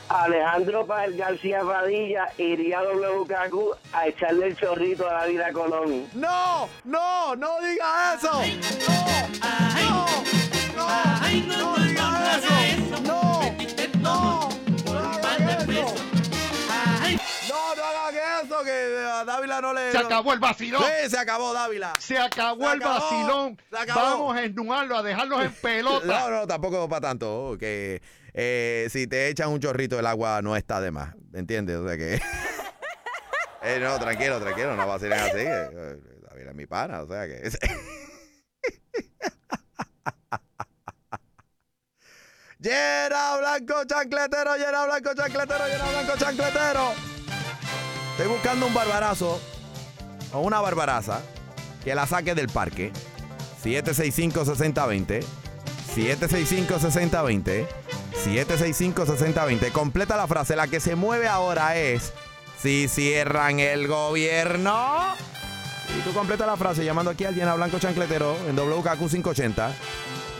Alejandro 0.08 0.86
Pael 0.86 1.16
García 1.16 1.60
Padilla 1.62 2.28
iría 2.38 2.78
a 2.78 2.82
WKQ 2.84 3.76
a 3.92 4.06
echarle 4.06 4.46
el 4.48 4.56
chorrito 4.56 5.08
a 5.08 5.12
la 5.14 5.26
vida 5.26 5.52
Colón. 5.52 6.06
No, 6.14 6.68
no, 6.84 7.36
no 7.36 7.60
diga 7.60 8.14
eso. 8.14 8.32
No, 8.32 8.40
Ay, 9.42 11.44
no, 11.46 11.56
no, 11.56 11.76
no, 11.76 11.78
no 11.78 11.84
eso. 12.38 12.48
No, 14.00 14.48
un 14.48 15.20
par 15.20 15.38
de 15.38 15.66
pesos. 15.66 16.00
Ay, 17.02 17.18
no, 17.48 17.74
no 17.74 17.84
hagan 17.84 18.14
eso, 18.46 18.62
que 18.64 19.06
a 19.10 19.24
Dávila 19.24 19.60
no 19.60 19.72
le. 19.74 19.92
Se 19.92 19.98
acabó 19.98 20.32
el 20.32 20.38
vacilón. 20.40 20.82
Sí, 20.82 21.10
se 21.10 21.18
acabó 21.18 21.52
Dávila. 21.52 21.92
Se 21.98 22.18
acabó 22.18 22.66
Se 22.68 22.72
el 22.76 22.82
acabó, 22.82 23.00
vacilón. 23.00 23.58
se 23.70 23.78
acabó. 23.78 24.00
Vamos 24.00 24.36
a 24.36 24.44
ennuarlo, 24.44 24.96
a 24.96 25.02
dejarlos 25.02 25.42
en 25.44 25.52
pelota. 25.52 26.06
No, 26.06 26.30
no, 26.30 26.46
tampoco 26.46 26.88
para 26.88 27.00
tanto. 27.02 27.56
Que 27.58 28.00
eh, 28.34 28.88
si 28.90 29.06
te 29.06 29.28
echan 29.28 29.50
un 29.50 29.60
chorrito, 29.60 29.98
el 29.98 30.06
agua 30.06 30.40
no 30.42 30.56
está 30.56 30.80
de 30.80 30.90
más. 30.90 31.14
¿Entiendes? 31.32 31.76
O 31.76 31.86
sea 31.86 31.96
que. 31.96 32.20
Eh, 33.60 33.80
no, 33.80 33.98
tranquilo, 33.98 34.40
tranquilo, 34.40 34.76
no 34.76 34.86
vacilen 34.86 35.18
así. 35.18 35.38
eh, 35.38 35.68
eh, 35.74 36.46
es 36.48 36.54
mi 36.54 36.66
pana, 36.66 37.02
o 37.02 37.08
sea 37.08 37.26
que. 37.26 37.50
Llena 42.60 43.36
blanco 43.38 43.84
chancletero, 43.84 44.56
llena 44.56 44.84
blanco 44.86 45.14
chancletero, 45.14 45.66
llena 45.66 45.88
blanco 45.90 46.16
chancletero. 46.18 46.92
Estoy 48.12 48.26
buscando 48.28 48.66
un 48.66 48.74
barbarazo 48.74 49.40
o 50.32 50.40
una 50.40 50.60
barbaraza 50.60 51.20
que 51.84 51.94
la 51.94 52.06
saque 52.06 52.34
del 52.34 52.48
parque. 52.48 52.92
765-6020. 53.62 55.24
765-6020. 55.94 57.66
765-6020. 58.24 59.72
Completa 59.72 60.16
la 60.16 60.26
frase. 60.26 60.56
La 60.56 60.68
que 60.68 60.80
se 60.80 60.96
mueve 60.96 61.28
ahora 61.28 61.76
es: 61.76 62.12
Si 62.60 62.88
cierran 62.88 63.60
el 63.60 63.88
gobierno. 63.88 65.14
Y 65.96 66.00
tú 66.02 66.12
completa 66.12 66.44
la 66.46 66.56
frase 66.56 66.84
llamando 66.84 67.10
aquí 67.10 67.24
al 67.24 67.34
Llena 67.34 67.54
Blanco 67.54 67.78
Chancletero 67.78 68.36
en 68.46 68.56
WKQ 68.56 68.98
580. 68.98 69.74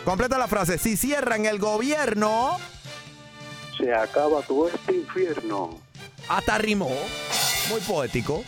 Completa 0.05 0.39
la 0.39 0.49
frase: 0.49 0.79
Si 0.79 0.97
cierran 0.97 1.47
el 1.47 1.59
gobierno. 1.59 2.59
Se 3.77 3.95
acaba 3.95 4.43
todo 4.43 4.69
este 4.69 4.97
infierno. 4.97 5.79
Hasta 6.29 6.59
rimó. 6.59 6.91
Muy 7.71 7.81
poético. 7.81 8.43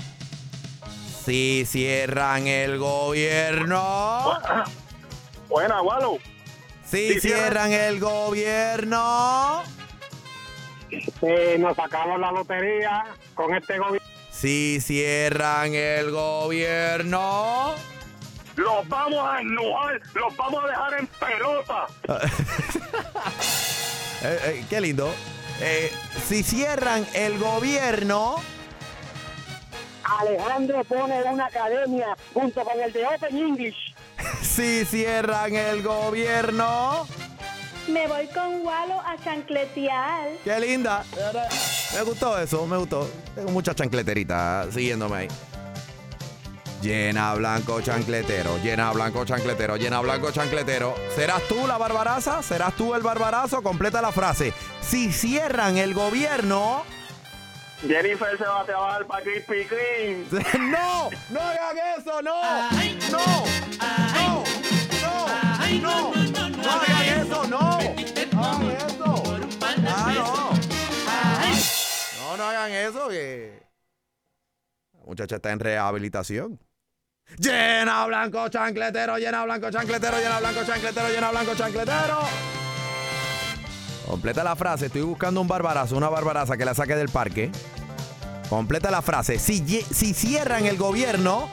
Si 1.25 1.65
cierran 1.67 2.47
el 2.47 2.79
gobierno. 2.79 4.39
Buena, 5.49 5.83
Walo. 5.83 6.19
Si 6.91 7.21
cierran 7.21 7.73
el 7.73 8.01
gobierno. 8.01 9.63
Eh, 11.23 11.57
nos 11.59 11.77
sacamos 11.77 12.19
la 12.19 12.33
lotería 12.33 13.05
con 13.35 13.55
este 13.55 13.79
gobierno. 13.79 14.09
Si 14.31 14.81
cierran 14.81 15.73
el 15.75 16.11
gobierno. 16.11 17.75
Los 18.57 18.89
vamos 18.89 19.25
a 19.25 19.41
enojar, 19.41 20.01
los 20.15 20.37
vamos 20.37 20.65
a 20.65 20.67
dejar 20.67 20.95
en 20.99 21.07
pelota. 21.07 21.87
Eh, 24.23 24.39
eh, 24.45 24.65
qué 24.69 24.83
lindo. 24.83 25.11
Eh, 25.63 25.91
si 26.29 26.43
cierran 26.43 27.07
el 27.15 27.39
gobierno. 27.39 28.37
Alejandro 30.05 30.85
pone 30.85 31.23
una 31.23 31.47
academia 31.47 32.15
junto 32.35 32.63
con 32.63 32.79
el 32.79 32.93
de 32.93 33.07
Open 33.07 33.35
English. 33.35 33.90
Si 34.43 34.85
cierran 34.85 35.55
el 35.55 35.83
gobierno. 35.83 37.07
Me 37.89 38.07
voy 38.07 38.29
con 38.29 38.65
Walo 38.65 39.01
a 39.01 39.17
chancletear. 39.23 40.31
Qué 40.45 40.61
linda. 40.61 41.05
Me 41.95 42.03
gustó 42.03 42.39
eso, 42.39 42.67
me 42.67 42.77
gustó. 42.77 43.11
Tengo 43.35 43.51
muchas 43.51 43.75
chancleteritas 43.75 44.73
siguiéndome 44.73 45.17
ahí. 45.17 45.29
Llena 46.83 47.35
blanco 47.35 47.83
chancletero, 47.83 48.57
llena 48.63 48.91
blanco 48.93 49.25
chancletero, 49.27 49.77
llena 49.77 50.01
blanco 50.01 50.31
chancletero. 50.31 50.95
¿Serás 51.15 51.43
tú 51.47 51.67
la 51.67 51.77
barbaraza? 51.77 52.43
¿Serás 52.43 52.75
tú 52.75 52.95
el 52.95 53.03
barbarazo? 53.03 53.63
Completa 53.63 54.01
la 54.01 54.13
frase. 54.13 54.55
Si 54.81 55.13
cierran 55.13 55.77
el 55.77 55.93
gobierno. 55.93 56.85
Jennifer 57.87 58.37
se 58.37 58.45
va 58.45 58.61
a 58.61 58.65
trabajar 58.65 59.07
para 59.07 59.23
Krispy 59.23 59.65
Kreme. 59.65 60.25
¡No! 60.71 61.11
¡No 61.31 61.41
hagan 61.41 61.77
eso! 61.99 62.23
¡No! 62.23 62.71
¡No! 63.11 63.45
¡No! 65.79 66.13
¡No! 66.13 66.49
¡No! 66.49 66.63
¡No 66.63 66.71
hagan 66.71 67.21
eso! 67.21 67.47
¡No! 67.47 67.79
¡No 68.33 68.45
hagan 68.45 68.71
eso! 68.71 69.23
¡Ah, 69.87 70.13
no! 70.15 70.51
No, 72.37 72.45
hagan 72.45 72.73
eso. 72.73 73.09
La 73.09 75.07
muchacha 75.07 75.37
está 75.37 75.53
en 75.53 75.61
rehabilitación. 75.61 76.59
Llena 77.39 78.05
blanco 78.07 78.49
chancletero, 78.49 79.17
llena 79.19 79.45
blanco 79.45 79.71
chancletero, 79.71 80.19
llena 80.19 80.41
blanco 80.41 80.65
chancletero, 80.65 81.09
llena 81.09 81.31
blanco 81.31 81.55
chancletero. 81.55 82.19
Completa 84.07 84.43
la 84.43 84.57
frase. 84.57 84.87
Estoy 84.87 85.03
buscando 85.03 85.41
un 85.41 85.47
barbarazo, 85.47 85.97
una 85.97 86.09
barbaraza 86.09 86.57
que 86.57 86.65
la 86.65 86.75
saque 86.75 86.97
del 86.97 87.11
parque. 87.11 87.53
Completa 88.49 88.91
la 88.91 89.03
frase. 89.03 89.39
Si, 89.39 89.61
si 89.61 90.15
cierran 90.15 90.67
el 90.67 90.77
gobierno, 90.77 91.49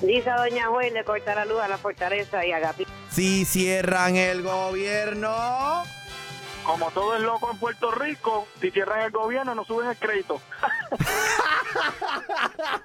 Dice 0.00 0.30
a 0.30 0.36
Doña 0.36 0.66
Juez 0.66 0.92
le 0.92 1.04
corta 1.04 1.34
la 1.34 1.44
luz 1.44 1.60
a 1.60 1.68
la 1.68 1.78
fortaleza 1.78 2.44
y 2.44 2.52
a 2.52 2.58
Gapi. 2.58 2.86
Si 3.14 3.44
cierran 3.44 4.16
el 4.16 4.42
gobierno. 4.42 5.84
Como 6.64 6.90
todo 6.92 7.16
es 7.16 7.22
loco 7.22 7.50
en 7.50 7.58
Puerto 7.58 7.90
Rico, 7.90 8.46
si 8.60 8.70
cierran 8.70 9.02
el 9.02 9.10
gobierno 9.10 9.54
no 9.54 9.64
suben 9.64 9.90
el 9.90 9.96
crédito. 9.96 10.40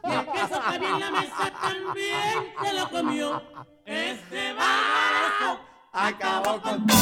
Y 0.04 0.12
el 0.12 0.26
queso 0.26 0.62
que 0.62 0.76
había 0.76 0.90
en 0.90 1.00
la 1.00 1.12
mesa 1.12 1.52
también 1.62 2.54
se 2.64 2.74
lo 2.74 2.90
comió. 2.90 3.44
Este 3.86 4.54
barbarazo 4.54 5.62
acabó 5.94 6.62
con 6.62 6.88
todo. 6.88 6.98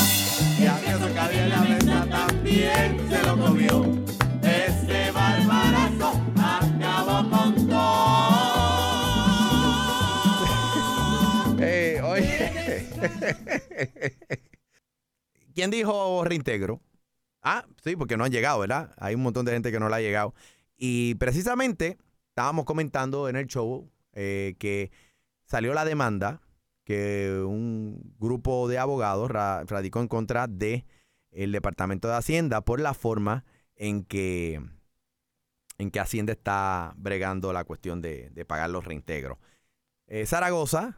Y 0.59 0.65
el 0.65 0.79
queso 0.83 1.13
que 1.13 1.19
había 1.19 1.43
en 1.43 1.49
la 1.49 1.61
mesa 1.61 2.05
también 2.09 3.09
se 3.09 3.23
lo 3.23 3.37
comió. 3.37 4.14
¿Quién 15.53 15.71
dijo 15.71 16.23
reintegro? 16.25 16.81
Ah, 17.41 17.65
sí, 17.83 17.95
porque 17.95 18.17
no 18.17 18.23
han 18.23 18.31
llegado, 18.31 18.59
¿verdad? 18.59 18.91
Hay 18.97 19.15
un 19.15 19.21
montón 19.23 19.45
de 19.45 19.53
gente 19.53 19.71
que 19.71 19.79
no 19.79 19.87
le 19.89 19.95
ha 19.95 20.01
llegado. 20.01 20.33
Y 20.77 21.15
precisamente 21.15 21.97
estábamos 22.29 22.65
comentando 22.65 23.29
en 23.29 23.35
el 23.35 23.47
show 23.47 23.89
eh, 24.13 24.55
que 24.59 24.91
salió 25.45 25.73
la 25.73 25.85
demanda 25.85 26.41
que 26.83 27.43
un 27.45 28.13
grupo 28.19 28.67
de 28.67 28.77
abogados 28.77 29.29
ra- 29.31 29.63
radicó 29.65 30.01
en 30.01 30.07
contra 30.07 30.47
de 30.47 30.85
el 31.31 31.51
Departamento 31.51 32.07
de 32.07 32.15
Hacienda 32.15 32.61
por 32.61 32.79
la 32.79 32.93
forma 32.93 33.45
en 33.75 34.03
que, 34.03 34.61
en 35.77 35.91
que 35.91 35.99
Hacienda 35.99 36.33
está 36.33 36.93
bregando 36.97 37.53
la 37.53 37.63
cuestión 37.63 38.01
de, 38.01 38.29
de 38.31 38.45
pagar 38.45 38.69
los 38.69 38.85
reintegros. 38.85 39.37
Eh, 40.07 40.25
Zaragoza, 40.25 40.97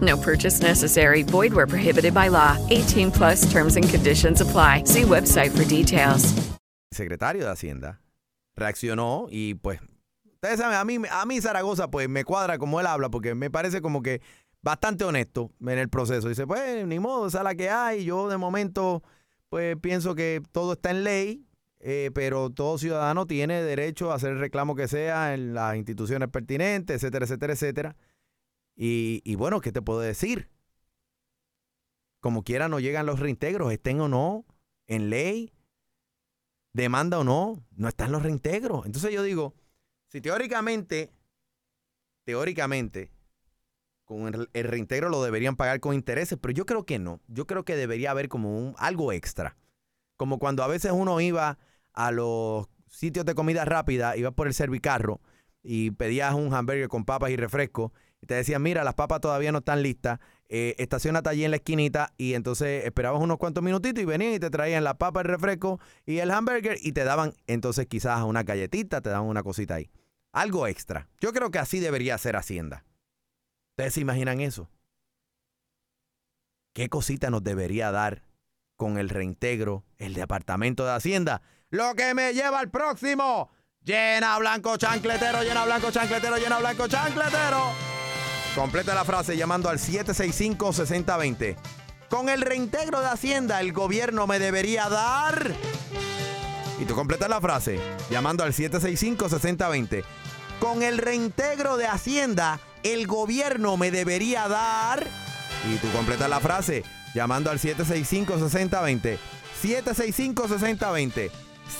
No 0.00 0.16
purchase 0.16 0.60
necessary. 0.60 1.22
Void 1.22 1.52
where 1.52 1.66
prohibited 1.66 2.12
by 2.12 2.28
law. 2.28 2.56
18 2.68 3.10
plus 3.10 3.50
terms 3.50 3.76
and 3.76 3.88
conditions 3.88 4.40
apply. 4.40 4.84
See 4.84 5.02
website 5.02 5.50
for 5.56 5.64
details. 5.64 6.34
secretario 6.90 7.44
de 7.44 7.50
Hacienda 7.50 8.00
reaccionó 8.56 9.26
y 9.30 9.54
pues 9.54 9.80
ustedes 10.24 10.58
saben, 10.58 10.76
a 10.76 10.84
mí, 10.84 10.98
a 11.10 11.26
mí 11.26 11.40
Zaragoza 11.40 11.90
pues 11.90 12.08
me 12.08 12.24
cuadra 12.24 12.58
como 12.58 12.80
él 12.80 12.86
habla 12.86 13.08
porque 13.08 13.34
me 13.34 13.50
parece 13.50 13.80
como 13.80 14.02
que 14.02 14.20
bastante 14.62 15.04
honesto 15.04 15.52
en 15.60 15.78
el 15.78 15.88
proceso. 15.88 16.28
Dice, 16.28 16.46
pues 16.46 16.86
ni 16.86 16.98
modo, 16.98 17.28
esa 17.28 17.38
es 17.38 17.44
la 17.44 17.54
que 17.54 17.70
hay. 17.70 18.04
Yo 18.04 18.28
de 18.28 18.36
momento 18.36 19.02
pues 19.48 19.76
pienso 19.80 20.14
que 20.14 20.42
todo 20.52 20.74
está 20.74 20.90
en 20.90 21.04
ley, 21.04 21.46
eh, 21.80 22.10
pero 22.14 22.50
todo 22.50 22.78
ciudadano 22.78 23.26
tiene 23.26 23.62
derecho 23.62 24.10
a 24.10 24.16
hacer 24.16 24.32
el 24.32 24.40
reclamo 24.40 24.74
que 24.74 24.88
sea 24.88 25.34
en 25.34 25.54
las 25.54 25.76
instituciones 25.76 26.28
pertinentes, 26.28 26.96
etcétera, 26.96 27.24
etcétera, 27.24 27.52
etcétera. 27.52 27.96
Y, 28.80 29.22
y 29.24 29.34
bueno, 29.34 29.60
¿qué 29.60 29.72
te 29.72 29.82
puedo 29.82 29.98
decir? 29.98 30.48
Como 32.20 32.44
quiera 32.44 32.68
no 32.68 32.78
llegan 32.78 33.06
los 33.06 33.18
reintegros, 33.18 33.72
estén 33.72 34.00
o 34.00 34.08
no 34.08 34.46
en 34.86 35.10
ley, 35.10 35.52
demanda 36.72 37.18
o 37.18 37.24
no, 37.24 37.66
no 37.76 37.88
están 37.88 38.12
los 38.12 38.22
reintegros. 38.22 38.86
Entonces 38.86 39.12
yo 39.12 39.24
digo, 39.24 39.54
si 40.06 40.20
teóricamente, 40.20 41.12
teóricamente, 42.24 43.10
con 44.04 44.48
el, 44.54 44.64
reintegro 44.64 45.10
lo 45.10 45.22
deberían 45.22 45.56
pagar 45.56 45.80
con 45.80 45.94
intereses, 45.94 46.38
pero 46.40 46.54
yo 46.54 46.64
creo 46.64 46.86
que 46.86 46.98
no. 46.98 47.20
Yo 47.26 47.46
creo 47.46 47.64
que 47.64 47.76
debería 47.76 48.12
haber 48.12 48.28
como 48.28 48.56
un, 48.56 48.74
algo 48.78 49.12
extra. 49.12 49.56
Como 50.16 50.38
cuando 50.38 50.62
a 50.62 50.68
veces 50.68 50.92
uno 50.92 51.20
iba 51.20 51.58
a 51.92 52.10
los 52.12 52.68
sitios 52.86 53.26
de 53.26 53.34
comida 53.34 53.64
rápida, 53.66 54.16
ibas 54.16 54.32
por 54.32 54.46
el 54.46 54.54
servicarro 54.54 55.20
y 55.62 55.90
pedías 55.90 56.32
un 56.34 56.54
hamburger 56.54 56.88
con 56.88 57.04
papas 57.04 57.30
y 57.30 57.36
refresco 57.36 57.92
y 58.20 58.26
te 58.26 58.34
decían, 58.34 58.62
mira, 58.62 58.84
las 58.84 58.94
papas 58.94 59.20
todavía 59.20 59.52
no 59.52 59.58
están 59.58 59.82
listas, 59.82 60.18
eh, 60.48 60.74
estacionate 60.78 61.28
allí 61.28 61.44
en 61.44 61.50
la 61.50 61.58
esquinita 61.58 62.12
y 62.16 62.34
entonces 62.34 62.84
esperabas 62.84 63.20
unos 63.22 63.38
cuantos 63.38 63.62
minutitos 63.62 64.02
y 64.02 64.06
venían 64.06 64.32
y 64.32 64.38
te 64.38 64.50
traían 64.50 64.84
la 64.84 64.98
papa, 64.98 65.20
el 65.20 65.26
refresco 65.26 65.78
y 66.06 66.18
el 66.18 66.30
hamburger 66.30 66.78
y 66.80 66.92
te 66.92 67.04
daban 67.04 67.34
entonces 67.46 67.86
quizás 67.86 68.22
una 68.22 68.42
galletita, 68.42 69.00
te 69.00 69.10
daban 69.10 69.26
una 69.26 69.42
cosita 69.42 69.74
ahí. 69.74 69.90
Algo 70.32 70.66
extra. 70.66 71.08
Yo 71.20 71.32
creo 71.32 71.50
que 71.50 71.58
así 71.58 71.80
debería 71.80 72.18
ser 72.18 72.36
Hacienda. 72.36 72.84
¿Ustedes 73.70 73.94
se 73.94 74.00
imaginan 74.00 74.40
eso? 74.40 74.70
¿Qué 76.72 76.88
cosita 76.88 77.30
nos 77.30 77.42
debería 77.42 77.90
dar 77.90 78.22
con 78.76 78.98
el 78.98 79.08
reintegro 79.08 79.84
el 79.98 80.14
Departamento 80.14 80.84
de 80.84 80.92
Hacienda? 80.92 81.42
Lo 81.70 81.94
que 81.94 82.14
me 82.14 82.32
lleva 82.34 82.60
al 82.60 82.70
próximo. 82.70 83.50
Llena 83.82 84.38
blanco 84.38 84.76
chancletero, 84.76 85.42
llena 85.42 85.64
blanco 85.64 85.90
chancletero, 85.90 86.36
llena 86.36 86.58
blanco 86.58 86.88
chancletero. 86.88 87.87
Completa 88.54 88.94
la 88.94 89.04
frase 89.04 89.36
llamando 89.36 89.68
al 89.68 89.78
765-6020. 89.78 91.56
Con 92.08 92.28
el 92.28 92.40
reintegro 92.42 93.00
de 93.00 93.06
Hacienda, 93.06 93.60
el 93.60 93.72
gobierno 93.72 94.26
me 94.26 94.38
debería 94.38 94.88
dar. 94.88 95.52
Y 96.80 96.84
tú 96.84 96.94
completas 96.94 97.28
la 97.28 97.40
frase 97.40 97.78
llamando 98.10 98.44
al 98.44 98.52
765-6020. 98.54 100.04
Con 100.60 100.82
el 100.82 100.98
reintegro 100.98 101.76
de 101.76 101.86
Hacienda, 101.86 102.60
el 102.82 103.06
gobierno 103.06 103.76
me 103.76 103.90
debería 103.90 104.48
dar. 104.48 105.06
Y 105.70 105.76
tú 105.76 105.88
completas 105.92 106.28
la 106.28 106.40
frase 106.40 106.82
llamando 107.14 107.50
al 107.50 107.58
765-6020. 107.58 109.18
765-6020. 109.62 111.30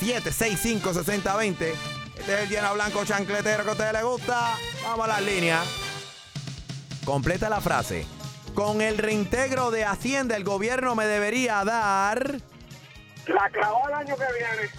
765-6020. 0.01 1.73
Este 2.19 2.35
es 2.35 2.41
el 2.41 2.49
llena 2.49 2.73
blanco 2.73 3.05
chancletero 3.05 3.63
que 3.63 3.71
a 3.71 3.73
ustedes 3.73 3.93
les 3.93 4.05
gusta. 4.05 4.55
Vamos 4.85 5.05
a 5.07 5.09
las 5.09 5.23
líneas. 5.23 5.67
Completa 7.09 7.49
la 7.49 7.63
frase. 7.63 8.05
Con 8.55 8.83
el 8.83 8.99
reintegro 8.99 9.71
de 9.71 9.83
Hacienda, 9.83 10.37
el 10.37 10.45
gobierno 10.45 10.95
me 10.95 11.07
debería 11.07 11.65
dar. 11.65 12.37
La 13.27 13.49
clavó 13.49 13.89
el 13.89 13.95
año 13.95 14.15
que 14.15 14.25
viene. 14.37 14.71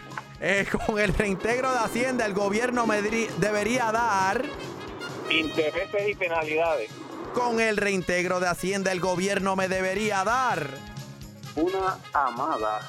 Eh, 0.40 0.66
con 0.70 0.98
el 0.98 1.14
reintegro 1.14 1.72
de 1.72 1.78
Hacienda, 1.78 2.24
el 2.24 2.32
gobierno 2.32 2.86
me 2.86 3.02
debería 3.02 3.92
dar. 3.92 4.42
Intereses 5.30 6.08
y 6.08 6.14
penalidades. 6.14 6.90
Con 7.34 7.60
el 7.60 7.76
reintegro 7.76 8.40
de 8.40 8.48
Hacienda, 8.48 8.90
el 8.92 9.00
gobierno 9.00 9.54
me 9.54 9.68
debería 9.68 10.24
dar. 10.24 10.68
Una 11.56 11.98
amada. 12.14 12.80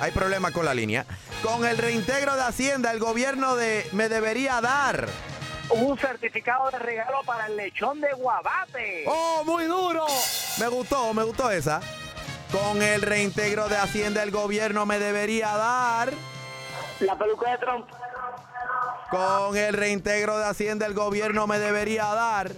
Hay 0.00 0.12
problema 0.12 0.50
con 0.50 0.64
la 0.64 0.72
línea. 0.72 1.04
Con 1.42 1.66
el 1.66 1.76
reintegro 1.76 2.36
de 2.36 2.42
Hacienda, 2.42 2.90
el 2.90 3.00
gobierno 3.00 3.54
de, 3.54 3.86
me 3.92 4.08
debería 4.08 4.60
dar. 4.62 5.08
Un 5.70 5.98
certificado 5.98 6.70
de 6.70 6.78
regalo 6.78 7.22
para 7.24 7.46
el 7.46 7.56
lechón 7.56 8.00
de 8.00 8.12
Guabate. 8.12 9.04
¡Oh, 9.06 9.42
muy 9.44 9.64
duro! 9.64 10.06
Me 10.58 10.68
gustó, 10.68 11.12
me 11.14 11.22
gustó 11.22 11.50
esa. 11.50 11.80
Con 12.52 12.82
el 12.82 13.02
reintegro 13.02 13.68
de 13.68 13.76
Hacienda, 13.76 14.22
el 14.22 14.30
gobierno 14.30 14.86
me 14.86 14.98
debería 14.98 15.56
dar. 15.56 16.12
La 17.00 17.16
peluca 17.16 17.50
de 17.50 17.58
Trump. 17.58 17.88
Con 19.10 19.56
el 19.56 19.74
reintegro 19.74 20.38
de 20.38 20.44
Hacienda, 20.44 20.86
el 20.86 20.94
gobierno 20.94 21.46
me 21.46 21.58
debería 21.58 22.04
dar. 22.14 22.50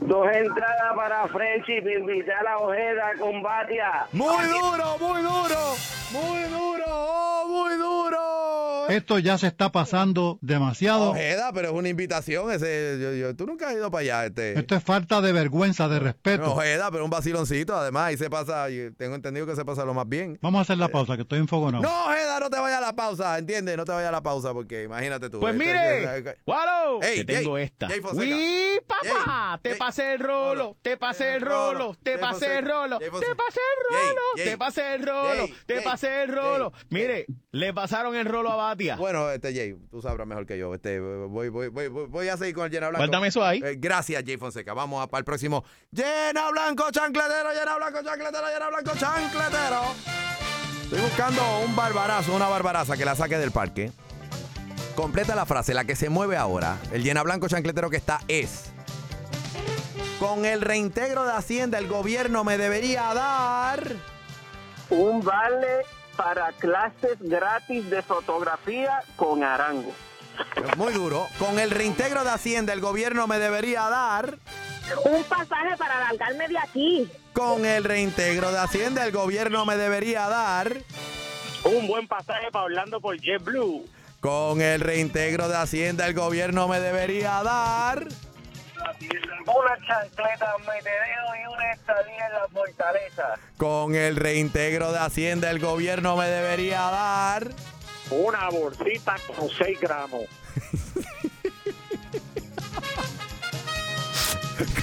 Dos 0.00 0.26
entradas 0.30 0.94
para 0.94 1.26
Friendship, 1.28 1.88
invitar 1.88 2.46
a 2.46 2.58
Ojeda 2.58 3.12
con 3.18 3.42
Batia. 3.42 4.06
Muy 4.12 4.44
duro, 4.46 4.98
muy 4.98 5.22
duro, 5.22 5.74
muy 6.10 6.42
duro, 6.44 6.84
oh, 6.86 7.44
muy 7.48 7.76
duro. 7.76 8.43
Esto 8.88 9.18
ya 9.18 9.38
se 9.38 9.46
está 9.46 9.70
pasando 9.72 10.38
demasiado. 10.40 11.10
Ojeda, 11.10 11.52
pero 11.52 11.68
es 11.68 11.74
una 11.74 11.88
invitación. 11.88 12.50
Ese, 12.50 12.98
yo- 13.00 13.14
yo- 13.14 13.36
tú 13.36 13.46
nunca 13.46 13.68
has 13.68 13.74
ido 13.74 13.90
para 13.90 14.00
allá. 14.02 14.26
Este. 14.26 14.58
Esto 14.58 14.74
es 14.76 14.82
falta 14.82 15.20
de 15.20 15.32
vergüenza, 15.32 15.88
de 15.88 15.98
respeto. 15.98 16.52
Ojeda, 16.54 16.90
pero 16.90 17.04
un 17.04 17.10
vaciloncito. 17.10 17.76
Además, 17.76 18.04
ahí 18.08 18.16
se 18.16 18.30
pasa, 18.30 18.66
tengo 18.96 19.14
entendido 19.14 19.46
que 19.46 19.56
se 19.56 19.64
pasa 19.64 19.84
lo 19.84 19.94
más 19.94 20.08
bien. 20.08 20.38
Vamos 20.42 20.58
a 20.60 20.62
hacer 20.62 20.78
la 20.78 20.88
pausa, 20.88 21.16
que 21.16 21.22
estoy 21.22 21.38
enfogonado. 21.38 21.82
No, 21.82 22.06
Ojeda, 22.06 22.40
no 22.40 22.50
te 22.50 22.58
vayas 22.58 22.78
a 22.78 22.82
la 22.82 22.94
pausa, 22.96 23.38
¿entiendes? 23.38 23.76
No 23.76 23.84
te 23.84 23.92
vayas 23.92 24.08
a 24.08 24.12
la 24.12 24.22
pausa 24.22 24.52
porque 24.52 24.84
imagínate 24.84 25.30
tú. 25.30 25.40
Pues 25.40 25.54
Este- 25.54 25.66
mire, 25.66 26.18
este- 26.18 26.36
¡Gualo! 26.46 27.02
Ey, 27.02 27.24
Te 27.24 27.34
tengo 27.34 27.54
Jay, 27.54 27.64
esta. 27.64 27.88
¡Uy, 28.12 28.80
papá! 28.86 29.58
Jay, 29.62 29.72
te 29.72 29.76
pasé 29.76 30.14
el 30.14 30.20
rolo, 30.20 30.76
te 30.82 30.96
pasé 30.96 31.34
el 31.36 31.40
rolo, 31.42 31.96
te 32.02 32.18
pasé 32.18 32.58
el 32.58 32.64
rolo, 32.64 32.98
te 32.98 33.08
pasé 33.36 33.60
el 33.78 33.84
rolo, 33.90 34.34
te 34.36 34.56
pasé 34.56 34.94
el 34.94 35.02
rolo, 35.06 35.48
te 35.66 35.80
pasé 35.82 36.22
el 36.22 36.28
rolo. 36.34 36.72
Mire, 36.90 37.26
le 37.52 37.72
pasaron 37.72 38.14
el 38.16 38.26
rolo 38.26 38.52
a 38.52 38.56
Bueno, 38.98 39.30
este 39.30 39.54
Jay, 39.54 39.76
tú 39.90 40.02
sabrás 40.02 40.26
mejor 40.26 40.46
que 40.46 40.58
yo. 40.58 40.74
Este, 40.74 40.98
voy, 41.00 41.48
voy, 41.48 41.68
voy, 41.68 42.28
a 42.28 42.36
seguir 42.36 42.54
con 42.54 42.64
el 42.64 42.70
llena 42.70 42.88
blanco. 42.88 43.06
Guárdame 43.06 43.28
eso 43.28 43.44
ahí. 43.44 43.60
Eh, 43.64 43.76
gracias, 43.78 44.22
Jay 44.24 44.36
Fonseca. 44.36 44.74
Vamos 44.74 45.02
a 45.02 45.08
para 45.08 45.20
el 45.20 45.24
próximo. 45.24 45.64
Llena 45.90 46.50
blanco, 46.50 46.90
chancletero, 46.90 47.52
llena 47.52 47.76
blanco, 47.76 48.02
chancletero, 48.02 48.46
llena 48.52 48.68
blanco, 48.68 48.92
chancletero. 48.98 49.82
Estoy 50.82 51.00
buscando 51.00 51.60
un 51.60 51.74
barbarazo, 51.74 52.34
una 52.34 52.48
barbaraza 52.48 52.96
que 52.96 53.04
la 53.04 53.14
saque 53.14 53.38
del 53.38 53.50
parque. 53.50 53.90
Completa 54.94 55.34
la 55.34 55.46
frase, 55.46 55.74
la 55.74 55.84
que 55.84 55.96
se 55.96 56.08
mueve 56.08 56.36
ahora. 56.36 56.78
El 56.92 57.02
llena 57.02 57.22
blanco 57.22 57.48
chancletero 57.48 57.90
que 57.90 57.96
está 57.96 58.20
es. 58.28 58.72
Con 60.18 60.44
el 60.44 60.60
reintegro 60.60 61.24
de 61.24 61.32
Hacienda, 61.32 61.78
el 61.78 61.88
gobierno 61.88 62.44
me 62.44 62.58
debería 62.58 63.12
dar. 63.12 63.96
Un 64.90 65.22
vale 65.24 65.82
para 66.16 66.52
clases 66.52 67.18
gratis 67.20 67.88
de 67.90 68.02
fotografía 68.02 69.02
con 69.16 69.42
Arango. 69.44 69.92
Muy 70.76 70.92
duro. 70.92 71.26
Con 71.38 71.58
el 71.58 71.70
reintegro 71.70 72.24
de 72.24 72.30
Hacienda, 72.30 72.72
el 72.72 72.80
gobierno 72.80 73.26
me 73.26 73.38
debería 73.38 73.88
dar. 73.88 74.38
Un 75.04 75.24
pasaje 75.24 75.76
para 75.78 76.00
largarme 76.00 76.48
de 76.48 76.58
aquí. 76.58 77.08
Con 77.32 77.64
el 77.64 77.84
reintegro 77.84 78.52
de 78.52 78.58
Hacienda, 78.58 79.04
el 79.04 79.12
gobierno 79.12 79.64
me 79.64 79.76
debería 79.76 80.28
dar. 80.28 80.72
Un 81.64 81.86
buen 81.86 82.06
pasaje 82.06 82.50
para 82.52 82.66
Orlando 82.66 83.00
por 83.00 83.16
JetBlue. 83.18 83.84
Con 84.20 84.60
el 84.60 84.80
reintegro 84.80 85.48
de 85.48 85.56
Hacienda, 85.56 86.06
el 86.06 86.14
gobierno 86.14 86.68
me 86.68 86.80
debería 86.80 87.42
dar. 87.42 88.08
Una 89.46 89.76
chancleta 89.86 90.56
metedeo 90.58 91.34
y 91.42 91.46
una 91.52 91.72
estadía 91.72 92.26
en 92.26 92.32
la 92.32 92.48
fortaleza. 92.52 93.34
Con 93.56 93.94
el 93.94 94.16
reintegro 94.16 94.92
de 94.92 94.98
Hacienda, 94.98 95.50
el 95.50 95.58
gobierno 95.58 96.16
me 96.16 96.26
debería 96.26 96.80
dar. 96.80 97.50
Una 98.10 98.48
bolsita 98.50 99.16
con 99.26 99.48
6 99.48 99.80
gramos. 99.80 100.22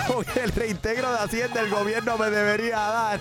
Con 0.07 0.25
el 0.35 0.51
reintegro 0.51 1.11
de 1.13 1.19
Hacienda, 1.19 1.61
el 1.61 1.69
gobierno 1.69 2.17
me 2.17 2.29
debería 2.29 2.77
dar. 2.77 3.19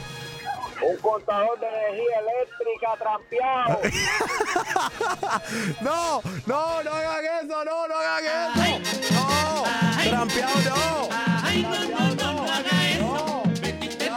Un 0.82 0.96
contador 0.96 1.58
de 1.60 1.66
energía 1.66 2.20
eléctrica 2.20 2.96
trampeado. 2.98 3.80
No, 5.80 6.22
no, 6.46 6.82
no 6.82 6.90
hagan 6.90 7.24
eso, 7.44 7.64
no, 7.64 7.88
no 7.88 7.94
hagan 7.94 8.54
eso. 8.56 9.14
No, 9.14 9.64
trampeado 10.08 10.60
no. 10.62 11.08
Ay, 11.42 11.62
no, 11.62 11.68
no, 11.70 12.14
no, 12.14 12.32
no 12.32 12.52
haga 12.52 12.88
eso. 12.88 13.42
Metiste 13.62 14.10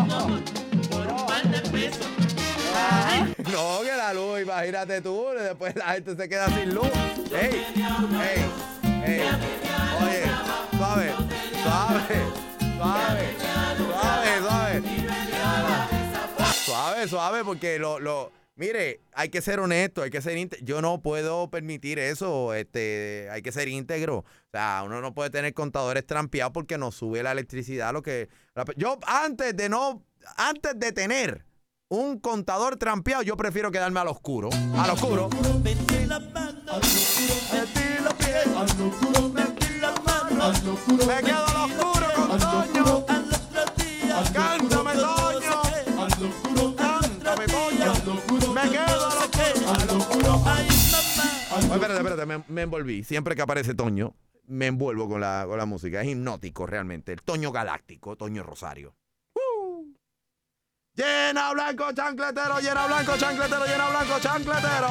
por 0.89 1.07
un 1.07 1.25
par 1.25 1.43
de 1.43 1.59
pesos. 1.69 2.07
No, 3.51 3.81
que 3.81 3.95
la 3.95 4.13
luz, 4.13 4.41
imagínate 4.41 5.01
tú, 5.01 5.27
después 5.37 5.75
la 5.75 5.85
gente 5.93 6.15
se 6.15 6.29
queda 6.29 6.47
sin 6.47 6.73
luz. 6.73 6.89
Ey, 7.31 7.65
ey, 7.75 8.45
ey. 9.05 9.21
Oye, 10.01 10.23
suave, 10.77 11.13
suave, 11.63 11.99
suave, 12.77 13.35
suave, 13.87 14.39
suave. 14.39 14.81
Suave, 15.33 16.02
suave, 17.07 17.43
porque 17.43 17.79
lo, 17.79 17.99
lo, 17.99 18.31
mire, 18.55 19.01
hay 19.13 19.29
que 19.29 19.41
ser 19.41 19.59
honesto, 19.59 20.01
hay 20.01 20.09
que 20.09 20.21
ser 20.21 20.37
íntegro. 20.37 20.65
Yo 20.65 20.81
no 20.81 21.01
puedo 21.01 21.49
permitir 21.49 21.99
eso, 21.99 22.53
este, 22.53 23.27
hay 23.31 23.41
que 23.41 23.51
ser 23.51 23.67
íntegro. 23.67 24.19
O 24.19 24.25
sea, 24.51 24.83
uno 24.85 25.01
no 25.01 25.13
puede 25.13 25.29
tener 25.29 25.53
contadores 25.53 26.05
trampeados 26.05 26.53
porque 26.53 26.77
nos 26.77 26.95
sube 26.95 27.23
la 27.23 27.31
electricidad, 27.31 27.93
lo 27.93 28.01
que. 28.01 28.29
yo 28.77 28.99
antes 29.07 29.55
de 29.55 29.69
no, 29.69 30.03
antes 30.37 30.77
de 30.79 30.91
tener 30.91 31.45
un 31.89 32.19
contador 32.19 32.77
trampeado, 32.77 33.21
yo 33.23 33.37
prefiero 33.37 33.71
quedarme 33.71 33.99
al 33.99 34.07
oscuro. 34.07 34.49
Al 34.75 34.89
oscuro. 34.91 35.29
Me 41.07 41.21
quedo 41.21 41.45
al 41.45 41.71
oscuro 41.71 42.07
con 42.15 42.31
al 44.13 44.82
Ay, 51.55 51.63
espérate, 51.63 51.97
espérate, 51.97 52.25
me, 52.25 52.43
me 52.47 52.61
envolví. 52.63 53.03
Siempre 53.03 53.35
que 53.35 53.41
aparece 53.41 53.73
Toño, 53.73 54.15
me 54.47 54.67
envuelvo 54.67 55.07
con 55.07 55.21
la, 55.21 55.45
con 55.47 55.57
la 55.57 55.65
música. 55.65 56.01
Es 56.01 56.07
hipnótico 56.07 56.65
realmente. 56.65 57.13
El 57.13 57.21
Toño 57.21 57.51
Galáctico, 57.51 58.15
Toño 58.15 58.43
Rosario. 58.43 58.95
¡Uh! 59.35 59.93
Llena 60.95 61.53
blanco, 61.53 61.91
chancletero, 61.93 62.59
llena 62.59 62.87
blanco, 62.87 63.17
chancletero, 63.17 63.65
llena 63.65 63.89
blanco, 63.89 64.19
chancletero. 64.19 64.87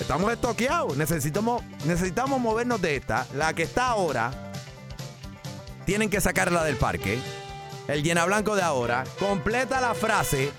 Estamos 0.00 0.32
estoqueados. 0.32 0.96
Necesitamos, 0.96 1.62
necesitamos 1.86 2.40
movernos 2.40 2.80
de 2.82 2.96
esta. 2.96 3.26
La 3.34 3.54
que 3.54 3.62
está 3.62 3.88
ahora. 3.88 4.30
Tienen 5.84 6.10
que 6.10 6.20
sacarla 6.20 6.64
del 6.64 6.76
parque. 6.76 7.18
El 7.88 8.02
llena 8.02 8.24
blanco 8.24 8.56
de 8.56 8.62
ahora. 8.62 9.04
Completa 9.18 9.80
la 9.80 9.94
frase. 9.94 10.52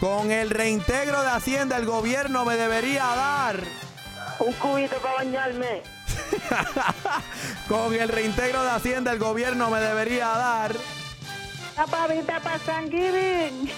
Con 0.00 0.30
el 0.30 0.48
reintegro 0.48 1.20
de 1.20 1.28
Hacienda, 1.28 1.76
el 1.76 1.84
gobierno 1.84 2.46
me 2.46 2.56
debería 2.56 3.04
dar. 3.04 3.60
Un 4.38 4.52
cubito 4.54 4.96
para 4.96 5.16
bañarme. 5.16 5.82
Con 7.68 7.92
el 7.92 8.08
reintegro 8.08 8.62
de 8.62 8.70
Hacienda, 8.70 9.12
el 9.12 9.18
gobierno 9.18 9.68
me 9.68 9.78
debería 9.78 10.28
dar. 10.28 10.74
La 11.76 11.86
pavita 11.86 12.40
para 12.40 12.58
Thanksgiving. 12.60 13.70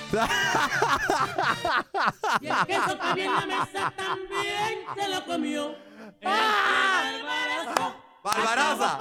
Y 2.41 2.47
el 2.47 2.67
queso 2.67 2.99
que 2.99 3.07
había 3.07 3.25
en 3.25 3.35
la 3.35 3.47
mesa 3.47 3.93
también 3.97 4.79
se 4.97 5.09
lo 5.09 5.25
comió. 5.25 5.75
Este 6.21 6.29
barbarazo. 7.73 7.97
¡Barbaraza! 8.23 8.99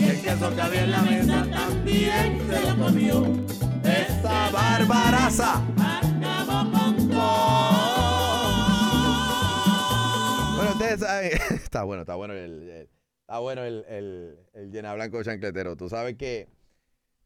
Y 0.00 0.08
el 0.08 0.22
queso 0.22 0.54
que 0.56 0.60
había 0.60 0.82
en 0.82 0.90
la 0.90 1.02
mesa 1.02 1.46
también 1.48 2.48
se 2.50 2.60
lo 2.62 2.84
comió. 2.84 3.24
¡Esta 3.84 4.50
barbaraza! 4.50 5.62
Está 11.76 11.84
bueno, 11.84 12.02
está 12.02 12.14
bueno 12.14 12.32
el, 12.34 12.68
el- 12.70 12.88
está 13.20 13.38
bueno 13.38 13.62
el, 13.62 13.84
el, 13.88 14.38
el 14.54 14.70
llena 14.70 14.94
blanco 14.94 15.22
chancletero. 15.22 15.76
Tú 15.76 15.88
sabes 15.90 16.16
que, 16.16 16.48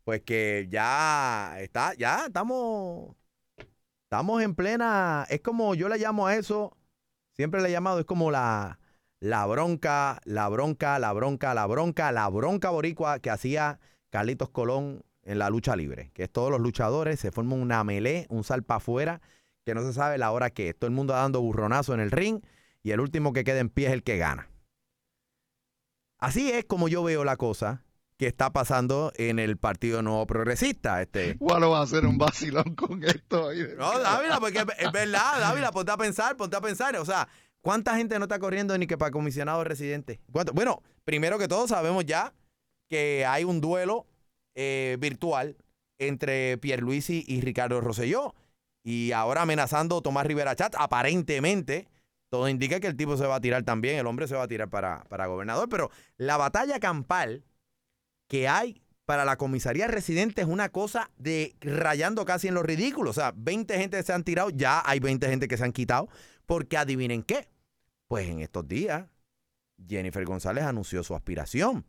pues 0.03 0.23
que 0.23 0.67
ya 0.69 1.61
está, 1.61 1.95
ya 1.95 2.27
estamos, 2.27 3.15
estamos 4.05 4.43
en 4.43 4.55
plena, 4.57 5.25
es 5.31 5.41
como 5.41 5.75
yo 5.77 5.89
le 5.89 5.99
llamo 5.99 6.27
a 6.27 6.35
eso, 6.35 6.77
siempre 7.37 7.61
le 7.63 7.69
he 7.69 7.73
llamado, 7.73 8.01
es 8.01 8.07
como 8.07 8.33
la, 8.33 8.81
la 9.21 9.47
bronca, 9.47 10.21
la 10.25 10.49
bronca, 10.49 10.99
la 10.99 11.13
bronca, 11.13 11.55
la 11.55 11.67
bronca, 11.67 12.11
la 12.11 12.29
bronca 12.29 12.71
boricua 12.71 13.21
que 13.21 13.31
hacía 13.31 13.79
Carlitos 14.11 14.51
Colón 14.51 15.05
en 15.23 15.39
la 15.39 15.49
lucha 15.49 15.77
libre, 15.77 16.11
que 16.13 16.25
es 16.25 16.31
todos 16.31 16.51
los 16.51 16.61
luchadores, 16.61 17.21
se 17.21 17.31
forma 17.31 17.55
una 17.55 17.85
melé, 17.85 18.27
un 18.31 18.43
salpa 18.43 18.77
afuera, 18.77 19.21
que 19.65 19.75
no 19.75 19.83
se 19.83 19.93
sabe 19.93 20.19
la 20.19 20.33
hora 20.33 20.51
que 20.51 20.71
es, 20.71 20.77
todo 20.77 20.89
el 20.89 20.95
mundo 20.95 21.13
dando 21.13 21.41
burronazo 21.41 21.95
en 21.95 22.01
el 22.01 22.11
ring 22.11 22.41
y 22.83 22.93
el 22.93 23.01
último 23.01 23.33
que 23.33 23.45
queda 23.45 23.61
en 23.61 23.69
pie 23.69 23.89
es 23.89 23.93
el 23.93 24.03
que 24.03 24.19
gana. 24.19 24.49
Así 26.19 26.51
es 26.51 26.65
como 26.65 26.89
yo 26.89 27.03
veo 27.03 27.25
la 27.25 27.37
cosa 27.37 27.85
que 28.19 28.27
está 28.27 28.53
pasando 28.53 29.13
en 29.17 29.39
el 29.39 29.57
Partido 29.57 30.03
Nuevo 30.03 30.27
Progresista. 30.27 31.01
Este. 31.01 31.37
Gualo 31.41 31.71
va 31.71 31.79
a 31.79 31.85
hacer 31.85 32.05
un 32.05 32.19
vacilón 32.19 32.75
con 32.75 33.03
esto. 33.03 33.49
ahí. 33.49 33.65
No, 33.79 33.99
Dávila, 33.99 34.39
porque 34.39 34.59
es, 34.79 34.93
verdad, 34.93 35.41
Dávila, 35.41 35.73
ponte 35.73 35.91
a 35.91 35.97
pensar, 35.97 36.37
ponte 36.37 36.55
a 36.55 36.61
pensar. 36.61 36.95
O 36.97 37.05
sea, 37.07 37.27
¿cuánta 37.63 37.97
gente 37.97 38.19
no 38.19 38.27
está 38.27 38.39
corriendo 38.39 38.77
ni 38.77 38.87
que 38.87 38.99
para 38.99 39.11
comisionado 39.11 39.65
residente? 39.65 40.21
¿Cuánto? 40.31 40.53
Bueno, 40.53 40.83
primero 41.05 41.39
que 41.39 41.49
todo 41.49 41.67
sabemos 41.67 42.05
ya 42.05 42.35
que 42.91 43.25
hay 43.25 43.45
un 43.45 43.63
duelo 43.63 44.07
eh, 44.55 44.99
virtual 45.01 45.57
entre 45.99 46.59
Pierluisi 46.59 47.25
y 47.27 47.41
Ricardo 47.41 47.81
Rosselló. 47.81 48.35
Y 48.83 49.13
ahora 49.13 49.43
amenazando 49.43 50.03
Tomás 50.03 50.27
Rivera 50.27 50.55
Chat, 50.57 50.75
aparentemente, 50.79 51.89
todo 52.31 52.49
indica 52.49 52.81
que 52.81 52.87
el 52.87 52.97
tipo 52.97 53.17
se 53.17 53.27
va 53.27 53.37
a 53.37 53.41
tirar 53.41 53.65
también, 53.65 53.99
el 53.99 54.07
hombre 54.07 54.29
se 54.29 54.37
va 54.37 54.45
a 54.45 54.49
tirar 54.49 54.71
para, 54.71 55.05
para 55.09 55.27
gobernador. 55.27 55.69
Pero 55.69 55.91
la 56.17 56.37
batalla 56.37 56.79
campal 56.79 57.45
que 58.29 58.49
hay 58.49 58.81
para 59.05 59.25
la 59.25 59.37
comisaría 59.37 59.89
residente 59.89 60.43
es 60.43 60.47
una 60.47 60.69
cosa 60.69 61.11
de 61.19 61.57
rayando 61.61 62.25
casi 62.25 62.47
en 62.47 62.55
lo 62.55 62.63
ridículo. 62.63 63.11
O 63.11 63.13
sea, 63.13 63.33
20 63.37 63.77
gente 63.77 64.01
se 64.05 64.13
han 64.13 64.23
tirado, 64.23 64.51
ya 64.51 64.83
hay 64.87 65.01
20 65.01 65.29
gente 65.29 65.49
que 65.49 65.57
se 65.57 65.65
han 65.65 65.73
quitado, 65.73 66.09
porque 66.47 66.77
adivinen 66.77 67.25
qué. 67.25 67.49
Pues 68.07 68.29
en 68.29 68.39
estos 68.39 68.69
días, 68.69 69.09
Jennifer 69.89 70.25
González 70.25 70.65
anunció 70.65 71.03
su 71.03 71.17
aspiración. 71.17 71.85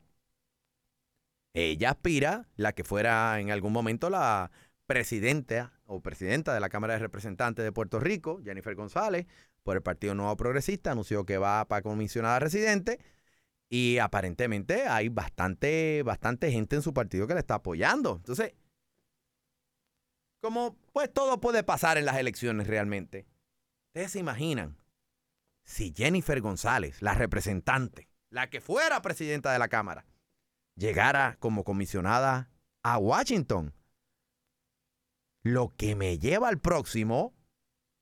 Ella 1.53 1.91
aspira, 1.91 2.47
la 2.55 2.73
que 2.73 2.83
fuera 2.83 3.39
en 3.39 3.51
algún 3.51 3.73
momento 3.73 4.09
la 4.09 4.49
presidenta 4.87 5.79
o 5.85 6.01
presidenta 6.01 6.53
de 6.53 6.59
la 6.59 6.69
Cámara 6.69 6.93
de 6.93 6.99
Representantes 6.99 7.63
de 7.63 7.71
Puerto 7.71 7.99
Rico, 7.99 8.41
Jennifer 8.43 8.73
González, 8.73 9.27
por 9.63 9.75
el 9.75 9.83
Partido 9.83 10.15
Nuevo 10.15 10.35
Progresista, 10.37 10.91
anunció 10.91 11.25
que 11.25 11.37
va 11.37 11.67
para 11.67 11.81
comisionada 11.81 12.39
residente. 12.39 12.99
Y 13.69 13.99
aparentemente 13.99 14.87
hay 14.87 15.09
bastante, 15.09 16.03
bastante 16.03 16.51
gente 16.51 16.75
en 16.75 16.81
su 16.81 16.93
partido 16.93 17.25
que 17.25 17.33
le 17.33 17.39
está 17.39 17.55
apoyando. 17.55 18.17
Entonces, 18.17 18.53
como 20.41 20.75
pues 20.91 21.13
todo 21.13 21.39
puede 21.39 21.63
pasar 21.63 21.97
en 21.97 22.05
las 22.05 22.17
elecciones 22.17 22.67
realmente. 22.67 23.27
Ustedes 23.89 24.11
se 24.11 24.19
imaginan 24.19 24.77
si 25.63 25.93
Jennifer 25.95 26.41
González, 26.41 27.01
la 27.01 27.13
representante, 27.13 28.09
la 28.29 28.49
que 28.49 28.61
fuera 28.61 29.01
presidenta 29.01 29.53
de 29.53 29.59
la 29.59 29.67
Cámara, 29.67 30.05
llegara 30.75 31.37
como 31.39 31.63
comisionada 31.63 32.49
a 32.83 32.97
Washington. 32.97 33.73
Lo 35.43 35.69
que 35.75 35.95
me 35.95 36.17
lleva 36.17 36.49
al 36.49 36.59
próximo. 36.59 37.33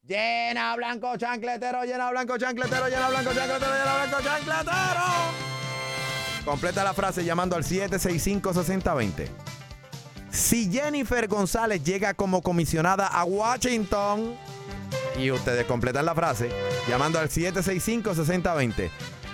Llena 0.09 0.75
blanco 0.75 1.15
chancletero, 1.17 1.83
llena 1.83 2.09
blanco 2.09 2.35
chancletero, 2.35 2.87
llena 2.87 3.09
blanco 3.09 3.31
chancletero, 3.31 3.71
llena 3.71 3.93
blanco 3.93 4.23
chancletero. 4.23 5.03
Completa 6.43 6.83
la 6.83 6.95
frase 6.95 7.23
llamando 7.23 7.55
al 7.55 7.63
765-6020. 7.63 9.27
Si 10.31 10.71
Jennifer 10.71 11.27
González 11.27 11.83
llega 11.83 12.15
como 12.15 12.41
comisionada 12.41 13.05
a 13.05 13.23
Washington, 13.23 14.35
y 15.15 15.29
ustedes 15.29 15.67
completan 15.67 16.05
la 16.05 16.15
frase 16.15 16.49
llamando 16.87 17.19
al 17.19 17.29
765-6020. 17.29 18.89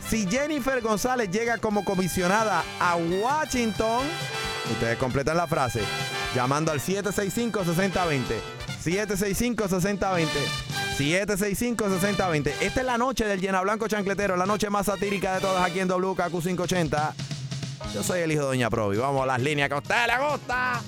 Si 0.09 0.27
Jennifer 0.27 0.81
González 0.81 1.31
llega 1.31 1.57
como 1.57 1.85
comisionada 1.85 2.65
a 2.81 2.97
Washington, 2.97 4.03
ustedes 4.73 4.97
completan 4.97 5.37
la 5.37 5.47
frase 5.47 5.79
llamando 6.35 6.73
al 6.73 6.81
765-6020. 6.81 8.54
765-6020. 8.85 10.27
765-6020. 10.97 12.47
Esta 12.61 12.79
es 12.79 12.85
la 12.85 12.97
noche 12.97 13.25
del 13.25 13.41
Llena 13.41 13.61
Blanco 13.61 13.87
Chancletero, 13.87 14.37
la 14.37 14.45
noche 14.45 14.69
más 14.69 14.85
satírica 14.85 15.33
de 15.33 15.41
todas 15.41 15.65
aquí 15.65 15.79
en 15.79 15.87
WKQ 15.87 16.29
580. 16.29 17.15
Yo 17.93 18.03
soy 18.03 18.21
el 18.21 18.31
hijo 18.31 18.41
de 18.43 18.47
Doña 18.47 18.69
Provi. 18.69 18.97
Vamos 18.97 19.23
a 19.23 19.25
las 19.25 19.41
líneas 19.41 19.69
que 19.69 19.75
a 19.75 19.79
usted 19.79 19.95
le 20.07 20.29
gusta. 20.29 20.81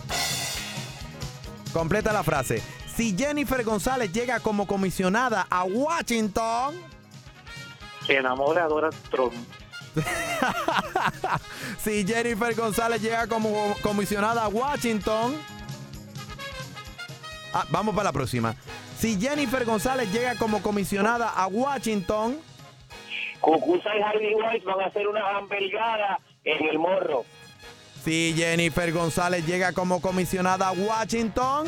Completa 1.74 2.14
la 2.14 2.24
frase. 2.24 2.62
Si 2.96 3.16
Jennifer 3.18 3.64
González 3.64 4.12
llega 4.12 4.40
como 4.40 4.68
comisionada 4.68 5.48
a 5.50 5.64
Washington. 5.64 6.76
Se 8.06 8.18
enamora 8.18 8.64
de 8.64 8.70
Donald 8.70 8.96
Trump. 9.10 9.34
si 11.84 12.06
Jennifer 12.06 12.54
González 12.54 13.02
llega 13.02 13.28
como 13.28 13.76
comisionada 13.82 14.44
a 14.44 14.48
Washington. 14.48 15.36
Ah, 17.54 17.66
vamos 17.70 17.96
para 17.96 18.06
la 18.06 18.14
próxima. 18.14 18.56
Si 19.00 19.20
Jennifer 19.20 19.64
González 19.66 20.12
llega 20.12 20.36
como 20.36 20.62
comisionada 20.62 21.30
a 21.30 21.48
Washington. 21.48 22.40
Cucusa 23.40 23.90
y 23.98 24.02
Harvey 24.02 24.34
White 24.34 24.66
van 24.66 24.82
a 24.82 24.86
hacer 24.86 25.08
una 25.08 25.38
hamburgada 25.38 26.20
en 26.44 26.68
el 26.68 26.80
morro. 26.80 27.26
Si 28.04 28.34
Jennifer 28.36 28.92
González 28.92 29.46
llega 29.46 29.74
como 29.74 30.02
comisionada 30.02 30.70
a 30.70 30.72
Washington. 30.72 31.68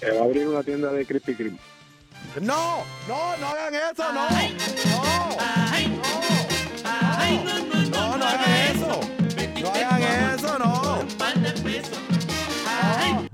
Se 0.00 0.10
va 0.10 0.20
a 0.20 0.24
abrir 0.24 0.48
una 0.48 0.62
tienda 0.62 0.92
de 0.92 1.06
Krispy 1.06 1.34
Kreme. 1.34 1.58
No, 2.40 2.84
no, 3.08 3.36
no 3.38 3.46
hagan 3.48 3.74
eso, 3.74 4.12
no. 4.12 4.30
No, 4.30 4.36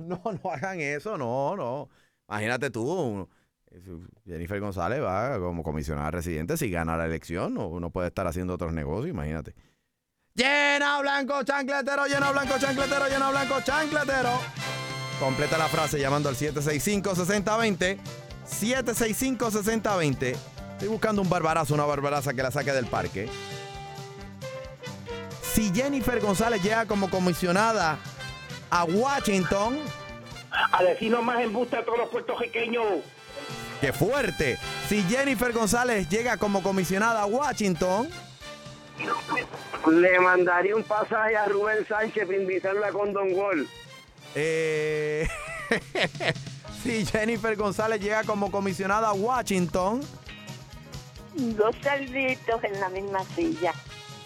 No, 0.08 0.22
no 0.24 0.50
hagan 0.50 0.80
eso, 0.80 1.18
no, 1.18 1.56
no. 1.56 1.88
Imagínate 2.28 2.70
tú, 2.70 3.28
Jennifer 4.24 4.60
González 4.60 5.02
va 5.02 5.38
como 5.38 5.62
comisionada 5.62 6.10
residente 6.10 6.56
si 6.56 6.70
gana 6.70 6.96
la 6.96 7.06
elección, 7.06 7.54
no, 7.54 7.78
no 7.80 7.90
puede 7.90 8.08
estar 8.08 8.26
haciendo 8.26 8.54
otros 8.54 8.72
negocios, 8.72 9.10
imagínate. 9.10 9.54
Llena 10.34 11.00
blanco 11.00 11.42
chancletero, 11.44 12.06
llena 12.06 12.30
blanco 12.30 12.58
chancletero, 12.58 13.08
llena 13.08 13.30
blanco 13.30 13.60
chancletero. 13.62 14.30
Completa 15.18 15.56
la 15.56 15.68
frase 15.68 15.98
llamando 15.98 16.28
al 16.28 16.36
765-6020. 16.36 17.98
765-6020. 18.46 20.36
Estoy 20.72 20.88
buscando 20.88 21.22
un 21.22 21.30
barbarazo, 21.30 21.72
una 21.74 21.86
barbaraza 21.86 22.34
que 22.34 22.42
la 22.42 22.50
saque 22.50 22.72
del 22.72 22.86
parque. 22.86 23.28
Si 25.54 25.72
Jennifer 25.74 26.20
González 26.20 26.62
llega 26.62 26.84
como 26.84 27.08
comisionada 27.08 27.98
a 28.70 28.84
Washington. 28.84 29.78
A 30.72 30.82
decirnos 30.82 31.22
más 31.24 31.40
embuste 31.40 31.76
a 31.76 31.84
todos 31.84 31.98
los 31.98 32.08
puertorriqueños. 32.08 32.86
¡Qué 33.80 33.92
fuerte! 33.92 34.58
Si 34.88 35.02
Jennifer 35.02 35.52
González 35.52 36.08
llega 36.08 36.36
como 36.38 36.62
comisionada 36.62 37.22
a 37.22 37.26
Washington. 37.26 38.08
Le 39.90 40.18
mandaría 40.20 40.74
un 40.74 40.82
pasaje 40.82 41.36
a 41.36 41.44
Rubén 41.46 41.86
Sánchez 41.86 42.24
para 42.24 42.38
invitarlo 42.38 42.84
a 42.84 42.90
Condon 42.90 43.32
World. 43.34 43.68
Eh, 44.34 45.28
si 46.82 47.04
Jennifer 47.04 47.54
González 47.56 48.00
llega 48.00 48.24
como 48.24 48.50
comisionada 48.50 49.08
a 49.08 49.12
Washington. 49.12 50.00
Dos 51.34 51.76
cerditos 51.82 52.64
en 52.64 52.80
la 52.80 52.88
misma 52.88 53.22
silla. 53.34 53.72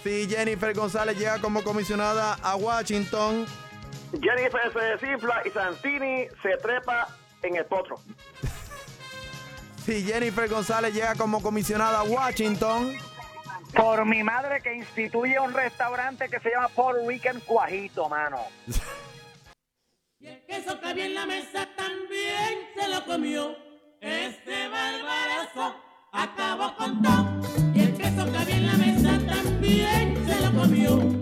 Si 0.04 0.28
Jennifer 0.28 0.72
González 0.74 1.18
llega 1.18 1.40
como 1.40 1.62
comisionada 1.64 2.34
a 2.42 2.54
Washington. 2.54 3.46
Jennifer 4.12 4.72
se 4.72 4.80
desinfla 4.80 5.42
y 5.44 5.50
Santini 5.50 6.26
se 6.42 6.56
trepa 6.58 7.08
en 7.42 7.56
el 7.56 7.64
potro. 7.66 8.00
Si 9.84 10.02
Jennifer 10.04 10.48
González 10.48 10.92
llega 10.94 11.14
como 11.14 11.42
comisionada 11.42 12.00
a 12.00 12.02
Washington, 12.04 12.96
Por 13.74 14.04
mi 14.04 14.22
madre 14.24 14.60
que 14.62 14.74
instituye 14.74 15.38
un 15.38 15.52
restaurante 15.52 16.28
que 16.28 16.40
se 16.40 16.50
llama 16.50 16.68
Puerto 16.68 17.06
Rican 17.06 17.40
Cuajito, 17.40 18.08
mano. 18.08 18.38
Queso 20.46 20.80
que 20.80 20.88
había 20.88 21.06
en 21.06 21.14
la 21.14 21.24
mesa 21.24 21.68
también 21.76 22.68
se 22.76 22.88
lo 22.88 23.04
comió. 23.06 23.56
Este 24.00 24.68
barbarazo 24.68 25.76
acabó 26.12 26.76
con 26.76 27.00
todo. 27.00 27.72
Y 27.74 27.80
el 27.80 27.96
queso 27.96 28.30
que 28.30 28.38
había 28.38 28.56
en 28.56 28.66
la 28.66 28.76
mesa 28.76 29.18
también 29.26 30.26
se 30.26 30.40
lo 30.40 30.60
comió. 30.60 31.19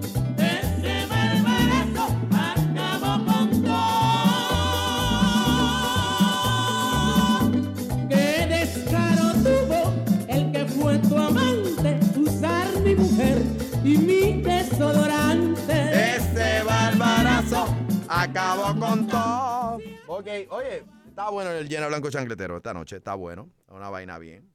Desodorante. 14.79 16.16
este 16.16 16.62
barbarazo 16.62 17.76
acabó 18.09 18.79
con 18.79 19.07
todo. 19.09 19.79
Ok, 20.07 20.26
oye, 20.51 20.85
está 21.09 21.31
bueno 21.31 21.51
el 21.51 21.68
lleno 21.68 21.89
blanco 21.89 22.11
chancletero 22.11 22.57
esta 22.57 22.72
noche, 22.72 22.97
está 22.97 23.14
bueno. 23.14 23.51
Una 23.68 23.91
vaina 23.91 24.18
bien. 24.18 24.53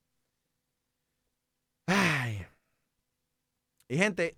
Ay. 1.87 2.45
Y 3.89 3.97
gente, 3.97 4.37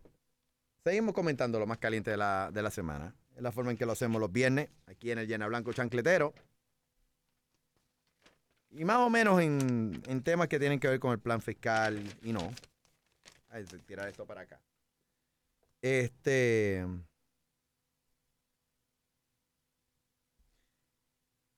seguimos 0.84 1.14
comentando 1.14 1.60
lo 1.60 1.68
más 1.68 1.78
caliente 1.78 2.12
de 2.12 2.18
la, 2.18 2.50
de 2.52 2.62
la 2.64 2.72
semana. 2.72 3.14
Es 3.36 3.44
la 3.44 3.52
forma 3.52 3.72
en 3.72 3.78
que 3.78 3.86
lo 3.86 3.92
hacemos 3.92 4.20
los 4.20 4.32
viernes, 4.32 4.70
aquí 4.88 5.12
en 5.12 5.20
el 5.20 5.28
Llena 5.28 5.48
Blanco 5.48 5.72
Chancletero. 5.72 6.34
Y 8.72 8.84
más 8.86 8.98
o 8.98 9.10
menos 9.10 9.40
en, 9.42 10.02
en 10.08 10.24
temas 10.24 10.48
que 10.48 10.60
tienen 10.60 10.80
que 10.80 10.88
ver 10.88 11.00
con 11.00 11.12
el 11.12 11.20
plan 11.20 11.42
fiscal 11.42 12.02
y 12.24 12.34
no. 12.34 12.52
Ay, 13.50 13.64
tirar 13.86 14.10
esto 14.10 14.26
para 14.26 14.42
acá. 14.42 14.60
Este. 15.86 16.84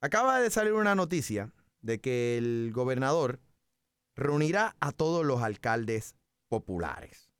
Acaba 0.02 0.42
de 0.42 0.50
salir 0.52 0.74
una 0.74 0.96
noticia 0.96 1.54
de 1.82 2.02
que 2.02 2.38
el 2.38 2.72
gobernador 2.74 3.40
reunirá 4.18 4.76
a 4.82 4.92
todos 4.92 5.26
los 5.26 5.42
alcaldes 5.42 6.18
populares. 6.50 7.32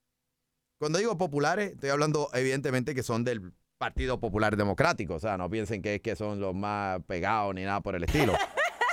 Cuando 0.80 0.98
digo 0.98 1.18
populares, 1.18 1.72
estoy 1.72 1.90
hablando 1.90 2.30
evidentemente 2.32 2.94
que 2.94 3.02
son 3.02 3.22
del 3.22 3.52
Partido 3.76 4.18
Popular 4.18 4.56
Democrático. 4.56 5.16
O 5.16 5.20
sea, 5.20 5.36
no 5.36 5.50
piensen 5.50 5.82
que 5.82 5.96
es 5.96 6.00
que 6.00 6.16
son 6.16 6.40
los 6.40 6.54
más 6.54 7.02
pegados 7.04 7.54
ni 7.54 7.64
nada 7.64 7.82
por 7.82 7.96
el 7.96 8.04
estilo. 8.04 8.32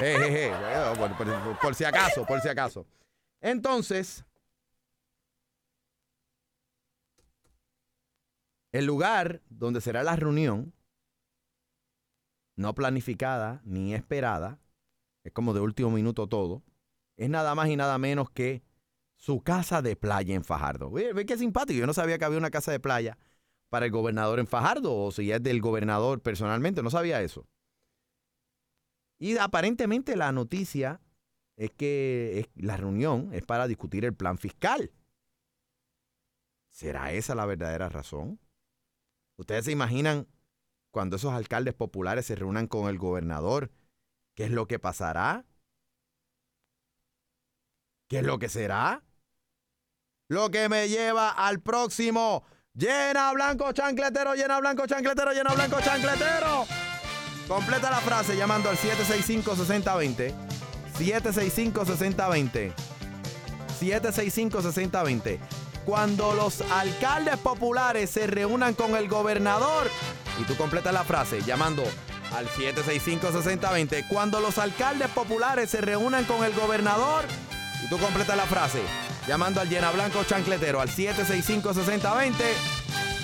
Eh, 0.01 0.17
eh, 0.19 0.51
eh, 0.53 0.93
por, 0.97 1.15
por- 1.15 1.57
por 1.57 1.73
si 1.73 1.85
acaso, 1.85 2.25
por 2.25 2.41
si 2.41 2.49
acaso. 2.49 2.85
Entonces, 3.39 4.25
el 8.75 8.85
lugar 8.85 9.41
donde 9.49 9.79
será 9.79 10.03
la 10.03 10.17
reunión, 10.17 10.73
no 12.57 12.75
planificada 12.75 13.61
ni 13.63 13.93
esperada, 13.93 14.59
es 15.23 15.31
como 15.31 15.53
de 15.53 15.61
último 15.61 15.91
minuto 15.91 16.27
todo, 16.27 16.61
es 17.15 17.29
nada 17.29 17.55
más 17.55 17.69
y 17.69 17.77
nada 17.77 17.97
menos 17.97 18.29
que 18.29 18.63
su 19.15 19.41
casa 19.41 19.81
de 19.81 19.95
playa 19.95 20.35
en 20.35 20.43
Fajardo. 20.43 20.91
Ve, 20.91 21.25
qué 21.25 21.37
simpático, 21.37 21.79
yo 21.79 21.87
no 21.87 21.93
sabía 21.93 22.17
que 22.17 22.25
había 22.25 22.37
una 22.37 22.51
casa 22.51 22.73
de 22.73 22.81
playa 22.81 23.17
para 23.69 23.85
el 23.85 23.93
gobernador 23.93 24.39
en 24.39 24.47
Fajardo, 24.47 24.93
o 24.93 25.11
si 25.11 25.31
es 25.31 25.41
del 25.41 25.61
gobernador 25.61 26.21
personalmente, 26.21 26.83
no 26.83 26.89
sabía 26.89 27.21
eso. 27.21 27.47
Y 29.17 29.37
aparentemente 29.37 30.17
la 30.17 30.33
noticia 30.33 30.99
es 31.55 31.71
que 31.71 32.49
la 32.55 32.75
reunión 32.75 33.29
es 33.31 33.45
para 33.45 33.67
discutir 33.69 34.03
el 34.03 34.13
plan 34.13 34.37
fiscal. 34.37 34.91
¿Será 36.71 37.13
esa 37.13 37.35
la 37.35 37.45
verdadera 37.45 37.87
razón? 37.87 38.37
¿Ustedes 39.37 39.65
se 39.65 39.71
imaginan 39.71 40.27
cuando 40.91 41.17
esos 41.17 41.33
alcaldes 41.33 41.73
populares 41.73 42.25
se 42.25 42.35
reúnan 42.35 42.67
con 42.67 42.87
el 42.89 42.97
gobernador? 42.97 43.71
¿Qué 44.35 44.45
es 44.45 44.51
lo 44.51 44.67
que 44.67 44.79
pasará? 44.79 45.45
¿Qué 48.07 48.19
es 48.19 48.23
lo 48.23 48.39
que 48.39 48.49
será? 48.49 49.03
Lo 50.27 50.49
que 50.51 50.69
me 50.69 50.87
lleva 50.87 51.29
al 51.31 51.61
próximo. 51.61 52.45
Llena 52.73 53.31
blanco 53.33 53.71
chancletero, 53.71 54.35
llena 54.35 54.59
blanco 54.59 54.85
chancletero, 54.85 55.31
llena 55.31 55.53
blanco 55.53 55.79
chancletero. 55.81 56.65
Completa 57.47 57.89
la 57.89 57.99
frase 57.99 58.35
llamando 58.35 58.69
al 58.69 58.77
765-6020. 58.77 60.33
765-6020. 60.97 62.73
765-6020. 63.79 65.39
Cuando 65.85 66.33
los 66.33 66.61
alcaldes 66.71 67.37
populares 67.37 68.09
se 68.09 68.25
reúnan 68.25 68.73
con 68.73 68.95
el 68.95 69.07
gobernador. 69.07 69.89
Y 70.41 70.43
tú 70.43 70.55
completas 70.57 70.93
la 70.93 71.03
frase 71.03 71.41
llamando 71.43 71.83
al 72.35 72.47
765-6020. 72.49 74.07
Cuando 74.07 74.39
los 74.39 74.57
alcaldes 74.57 75.09
populares 75.09 75.69
se 75.69 75.81
reúnan 75.81 76.25
con 76.25 76.43
el 76.43 76.53
gobernador. 76.53 77.25
Y 77.83 77.89
tú 77.89 77.99
completas 77.99 78.35
la 78.35 78.45
frase 78.45 78.81
llamando 79.27 79.61
al 79.61 79.69
llena 79.69 79.91
blanco 79.91 80.23
chancletero 80.23 80.81
al 80.81 80.89
765-6020. 80.89 82.33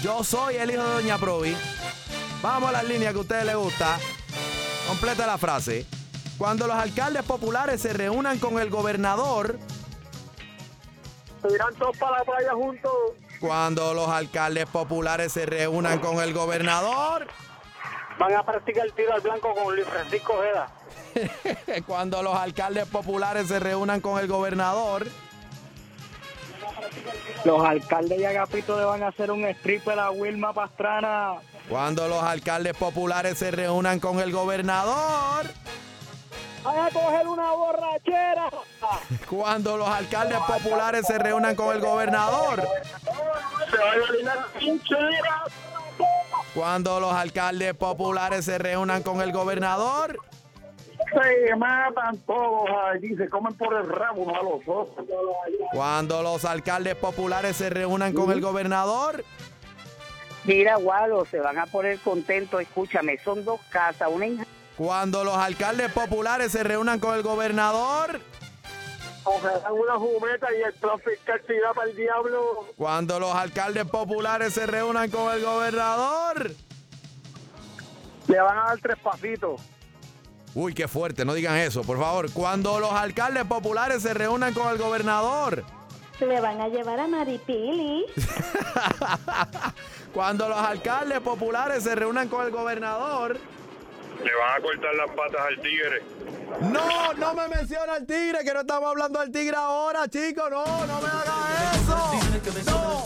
Yo 0.03 0.23
soy 0.23 0.55
el 0.55 0.71
hijo 0.71 0.83
de 0.83 0.93
Doña 0.93 1.17
Provi. 1.17 1.55
Vamos 2.43 2.69
a 2.69 2.73
las 2.73 2.83
líneas 2.83 3.13
que 3.13 3.17
a 3.17 3.21
ustedes 3.21 3.45
les 3.45 3.55
gusta. 3.55 3.97
Completa 4.87 5.25
la 5.25 5.37
frase. 5.37 5.85
Cuando 6.37 6.67
los 6.67 6.75
alcaldes 6.75 7.23
populares 7.23 7.81
se 7.81 7.93
reúnan 7.93 8.39
con 8.39 8.59
el 8.59 8.69
gobernador. 8.69 9.59
Se 11.41 11.53
irán 11.53 11.73
todos 11.75 11.97
para 11.97 12.19
la 12.19 12.23
playa 12.23 12.53
juntos. 12.53 12.91
Cuando 13.39 13.93
los 13.93 14.07
alcaldes 14.07 14.67
populares 14.67 15.31
se 15.31 15.45
reúnan 15.45 15.99
con 15.99 16.21
el 16.21 16.33
gobernador. 16.33 17.27
Van 18.19 18.35
a 18.35 18.43
practicar 18.43 18.85
el 18.85 18.93
tiro 18.93 19.13
al 19.13 19.21
blanco 19.21 19.53
con 19.55 19.75
Luis 19.75 19.87
Francisco 19.87 20.33
Ojeda. 20.33 20.71
Cuando 21.87 22.21
los 22.21 22.35
alcaldes 22.35 22.87
populares 22.87 23.47
se 23.47 23.59
reúnan 23.59 23.99
con 24.01 24.19
el 24.19 24.27
gobernador. 24.27 25.07
Los 27.43 27.65
alcaldes 27.65 28.19
y 28.19 28.25
Agapito 28.25 28.77
le 28.77 28.85
van 28.85 29.01
a 29.01 29.07
hacer 29.07 29.31
un 29.31 29.43
stripper 29.45 29.97
a 29.97 30.11
Wilma 30.11 30.53
Pastrana. 30.53 31.35
Cuando 31.67 32.07
los 32.07 32.21
alcaldes 32.21 32.75
populares 32.75 33.37
se 33.37 33.49
reúnan 33.49 33.99
con 33.99 34.19
el 34.19 34.31
gobernador. 34.31 35.47
Van 36.63 36.79
a 36.79 36.89
coger 36.89 37.27
una 37.27 37.51
borrachera. 37.51 38.49
Cuando 39.29 39.77
los 39.77 39.87
alcaldes 39.87 40.39
populares 40.39 41.07
se 41.07 41.17
reúnan 41.17 41.55
con 41.55 41.75
el 41.75 41.81
gobernador. 41.81 42.61
Se 43.69 43.77
va 43.77 44.33
a 44.33 44.59
pinchera. 44.59 45.43
Cuando 46.53 46.99
los 46.99 47.13
alcaldes 47.13 47.73
populares 47.73 48.45
se 48.45 48.57
reúnan 48.57 49.01
con 49.03 49.21
el 49.21 49.31
gobernador. 49.31 50.17
Se 51.11 51.55
matan 51.55 52.17
todos 52.19 52.69
allí, 52.91 53.15
se 53.15 53.27
comen 53.27 53.53
por 53.55 53.73
el 53.73 53.87
rabo 53.87 54.21
unos 54.21 54.37
a 54.37 54.43
los 54.43 54.61
otros. 54.67 55.07
Cuando 55.73 56.21
los 56.21 56.45
alcaldes 56.45 56.95
populares 56.95 57.57
se 57.57 57.69
reúnan 57.69 58.13
con 58.13 58.31
el 58.31 58.39
gobernador. 58.39 59.23
Mira, 60.43 60.77
Walo, 60.77 61.25
se 61.25 61.39
van 61.39 61.57
a 61.59 61.65
poner 61.65 61.99
contentos. 61.99 62.61
Escúchame, 62.61 63.17
son 63.19 63.43
dos 63.43 63.59
casas, 63.69 64.09
una 64.11 64.25
en 64.25 64.45
Cuando 64.83 65.23
los 65.23 65.37
alcaldes 65.37 65.91
populares 65.91 66.51
se 66.53 66.63
reúnan 66.63 66.99
con 66.99 67.13
el 67.13 67.21
gobernador. 67.21 68.19
Ojalá 69.23 69.71
una 69.71 69.93
jumeta 69.93 70.47
y 70.57 70.63
el 70.63 70.73
plan 70.73 70.97
fiscal 70.97 71.39
se 71.45 71.55
irá 71.55 71.71
para 71.71 71.87
el 71.87 71.95
diablo. 71.95 72.65
Cuando 72.77 73.19
los 73.19 73.31
alcaldes 73.35 73.85
populares 73.85 74.55
se 74.55 74.65
reúnan 74.65 75.11
con 75.11 75.31
el 75.31 75.45
gobernador. 75.45 76.51
Le 78.25 78.41
van 78.41 78.57
a 78.57 78.63
dar 78.69 78.79
tres 78.79 78.97
pasitos. 78.97 79.61
Uy, 80.55 80.73
qué 80.73 80.87
fuerte, 80.87 81.25
no 81.25 81.35
digan 81.35 81.57
eso, 81.57 81.83
por 81.83 81.99
favor. 81.99 82.31
Cuando 82.33 82.79
los 82.79 82.91
alcaldes 82.91 83.45
populares 83.45 84.01
se 84.01 84.15
reúnan 84.15 84.51
con 84.51 84.67
el 84.71 84.79
gobernador. 84.79 85.63
Le 86.19 86.41
van 86.41 86.59
a 86.59 86.67
llevar 86.69 86.99
a 86.99 87.07
Maripili. 87.07 88.07
Cuando 90.11 90.49
los 90.49 90.57
alcaldes 90.57 91.19
populares 91.19 91.83
se 91.83 91.93
reúnan 91.93 92.29
con 92.29 92.43
el 92.47 92.51
gobernador. 92.51 93.37
Le 94.23 94.35
van 94.35 94.57
a 94.57 94.61
cortar 94.61 94.95
las 94.95 95.09
patas 95.15 95.41
al 95.47 95.61
tigre. 95.61 96.03
No, 96.61 97.13
no 97.13 97.33
me 97.33 97.47
menciona 97.47 97.93
al 97.93 98.05
tigre, 98.05 98.43
que 98.43 98.53
no 98.53 98.61
estamos 98.61 98.89
hablando 98.89 99.19
del 99.19 99.31
tigre 99.31 99.55
ahora, 99.55 100.07
chicos. 100.07 100.49
No, 100.51 100.65
no 100.85 101.01
me 101.01 101.07
haga 101.07 101.73
eso. 101.73 101.97
No, 102.65 102.71
no. 102.71 103.03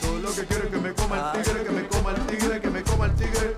Todo 0.00 0.18
lo 0.20 0.34
que 0.34 0.44
quiero 0.46 0.64
es 0.64 0.70
que 0.70 0.78
me 0.78 0.94
coma 0.94 1.32
el 1.34 1.42
tigre, 1.42 1.64
que 1.64 1.70
me 1.70 1.88
coma 1.88 2.10
el 2.12 2.26
tigre, 2.26 2.60
que 2.60 2.70
me 2.70 2.82
coma 2.84 3.06
el 3.06 3.14
tigre. 3.16 3.54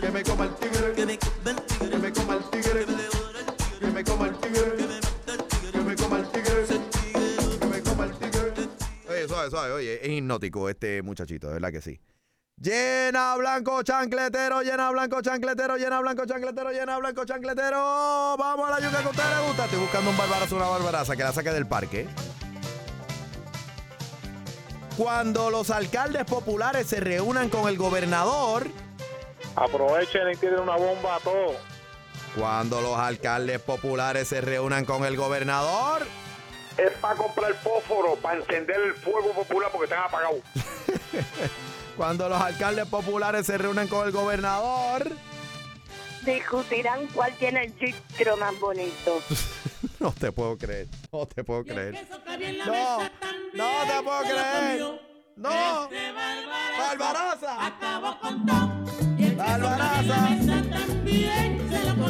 Que 0.00 0.10
me 0.10 0.22
coma 0.22 0.44
el 0.44 0.54
tigre. 0.56 0.94
Que 0.94 1.06
me 1.06 2.12
coma 2.12 2.34
el 2.34 2.44
tigre. 2.50 2.86
Que 3.80 3.86
me 3.86 4.04
coma 4.04 4.26
el 4.26 4.34
tigre. 4.40 4.66
Que 5.70 5.78
me 5.80 5.94
coma 5.94 6.18
el 6.18 6.28
tigre. 6.30 6.66
Que 7.60 7.66
me 7.66 7.82
coma 7.82 8.04
el 8.04 8.12
tigre. 8.18 8.68
Oye, 9.08 9.28
suave, 9.28 9.50
suave, 9.50 9.72
oye, 9.72 10.00
es 10.02 10.08
hipnótico 10.08 10.68
este 10.68 11.02
muchachito, 11.02 11.46
de 11.48 11.54
verdad 11.54 11.70
que 11.70 11.80
sí. 11.80 12.00
Llena 12.64 13.36
blanco 13.36 13.82
chancletero, 13.82 14.62
llena 14.62 14.90
blanco 14.90 15.20
chancletero, 15.20 15.76
llena 15.76 16.00
blanco 16.00 16.24
chancletero, 16.24 16.70
llena 16.70 16.96
blanco 16.96 17.26
chancletero. 17.26 18.36
Vamos 18.38 18.66
a 18.66 18.70
la 18.70 18.80
yuca 18.80 19.00
que 19.02 19.06
a 19.06 19.10
usted 19.10 19.22
le 19.22 19.46
gusta. 19.48 19.64
Estoy 19.66 19.80
buscando 19.80 20.10
un 20.10 20.16
barbarazo, 20.16 20.56
una 20.56 20.68
barbaraza 20.68 21.14
que 21.14 21.24
la 21.24 21.32
saque 21.32 21.50
del 21.50 21.66
parque. 21.66 22.08
Cuando 24.96 25.50
los 25.50 25.68
alcaldes 25.68 26.24
populares 26.24 26.86
se 26.86 27.00
reúnan 27.00 27.50
con 27.50 27.68
el 27.68 27.76
gobernador. 27.76 28.66
Aprovechen 29.56 30.30
y 30.32 30.36
tiren 30.36 30.60
una 30.60 30.76
bomba 30.76 31.16
a 31.16 31.20
todos. 31.20 31.56
Cuando 32.34 32.80
los 32.80 32.96
alcaldes 32.98 33.60
populares 33.60 34.28
se 34.28 34.40
reúnan 34.40 34.86
con 34.86 35.04
el 35.04 35.16
gobernador. 35.16 36.06
Es 36.78 36.92
para 36.92 37.14
comprar 37.14 37.52
fósforo, 37.56 38.16
para 38.16 38.38
encender 38.38 38.80
el 38.80 38.94
fuego 38.94 39.32
popular 39.34 39.68
porque 39.70 39.84
están 39.84 40.04
apagados. 40.04 40.40
Cuando 41.96 42.28
los 42.28 42.40
alcaldes 42.40 42.86
populares 42.86 43.46
se 43.46 43.56
reúnen 43.58 43.88
con 43.88 44.06
el 44.06 44.12
gobernador. 44.12 45.10
Discutirán 46.24 47.06
cuál 47.08 47.34
tiene 47.36 47.64
el 47.64 47.78
chistro 47.78 48.36
más 48.36 48.58
bonito. 48.58 49.20
No 50.00 50.12
te 50.12 50.32
puedo 50.32 50.58
creer. 50.58 50.88
No 51.12 51.26
te 51.26 51.44
puedo 51.44 51.64
creer. 51.64 52.06
No, 52.66 52.98
no 53.54 53.70
te 53.86 54.02
puedo 54.02 54.20
creer. 54.22 55.00
No. 55.36 55.84
Este 55.84 56.12
Barbaraza. 56.78 57.66
Acabó 57.66 58.20
con 58.20 58.44
todo. 58.44 58.84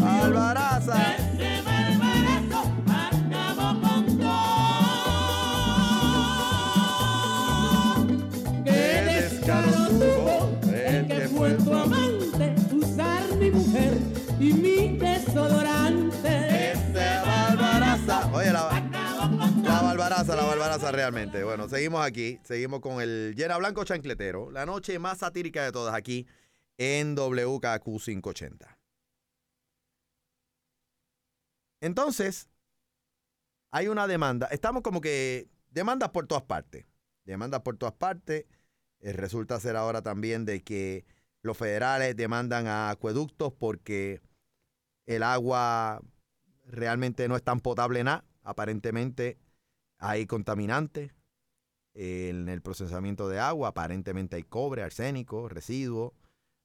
Barbaraza. 0.00 1.23
Barbaraza, 20.26 20.36
la 20.36 20.48
barbaraza 20.48 20.92
realmente. 20.92 21.44
Bueno, 21.44 21.68
seguimos 21.68 22.04
aquí. 22.04 22.40
Seguimos 22.44 22.80
con 22.80 23.00
el 23.00 23.34
Llena 23.36 23.56
Blanco 23.58 23.84
Chancletero. 23.84 24.50
La 24.50 24.64
noche 24.66 24.98
más 24.98 25.18
satírica 25.18 25.64
de 25.64 25.72
todas 25.72 25.94
aquí 25.94 26.26
en 26.78 27.14
WKQ 27.14 27.84
580. 27.84 28.78
Entonces, 31.80 32.48
hay 33.70 33.88
una 33.88 34.06
demanda. 34.06 34.46
Estamos 34.46 34.82
como 34.82 35.00
que 35.00 35.48
demandas 35.70 36.10
por 36.10 36.26
todas 36.26 36.44
partes. 36.44 36.86
Demandas 37.24 37.60
por 37.60 37.76
todas 37.76 37.94
partes. 37.94 38.46
Eh, 39.00 39.12
resulta 39.12 39.60
ser 39.60 39.76
ahora 39.76 40.02
también 40.02 40.44
de 40.44 40.62
que 40.62 41.04
los 41.42 41.58
federales 41.58 42.16
demandan 42.16 42.66
a 42.66 42.90
acueductos 42.90 43.52
porque 43.52 44.22
el 45.04 45.22
agua 45.22 46.00
realmente 46.64 47.28
no 47.28 47.36
es 47.36 47.42
tan 47.42 47.60
potable 47.60 48.02
nada. 48.02 48.24
Aparentemente 48.42 49.38
hay 50.04 50.26
contaminantes 50.26 51.12
en 51.94 52.48
el 52.50 52.60
procesamiento 52.60 53.28
de 53.28 53.40
agua. 53.40 53.68
Aparentemente 53.68 54.36
hay 54.36 54.42
cobre, 54.42 54.82
arsénico, 54.82 55.48
residuos 55.48 56.12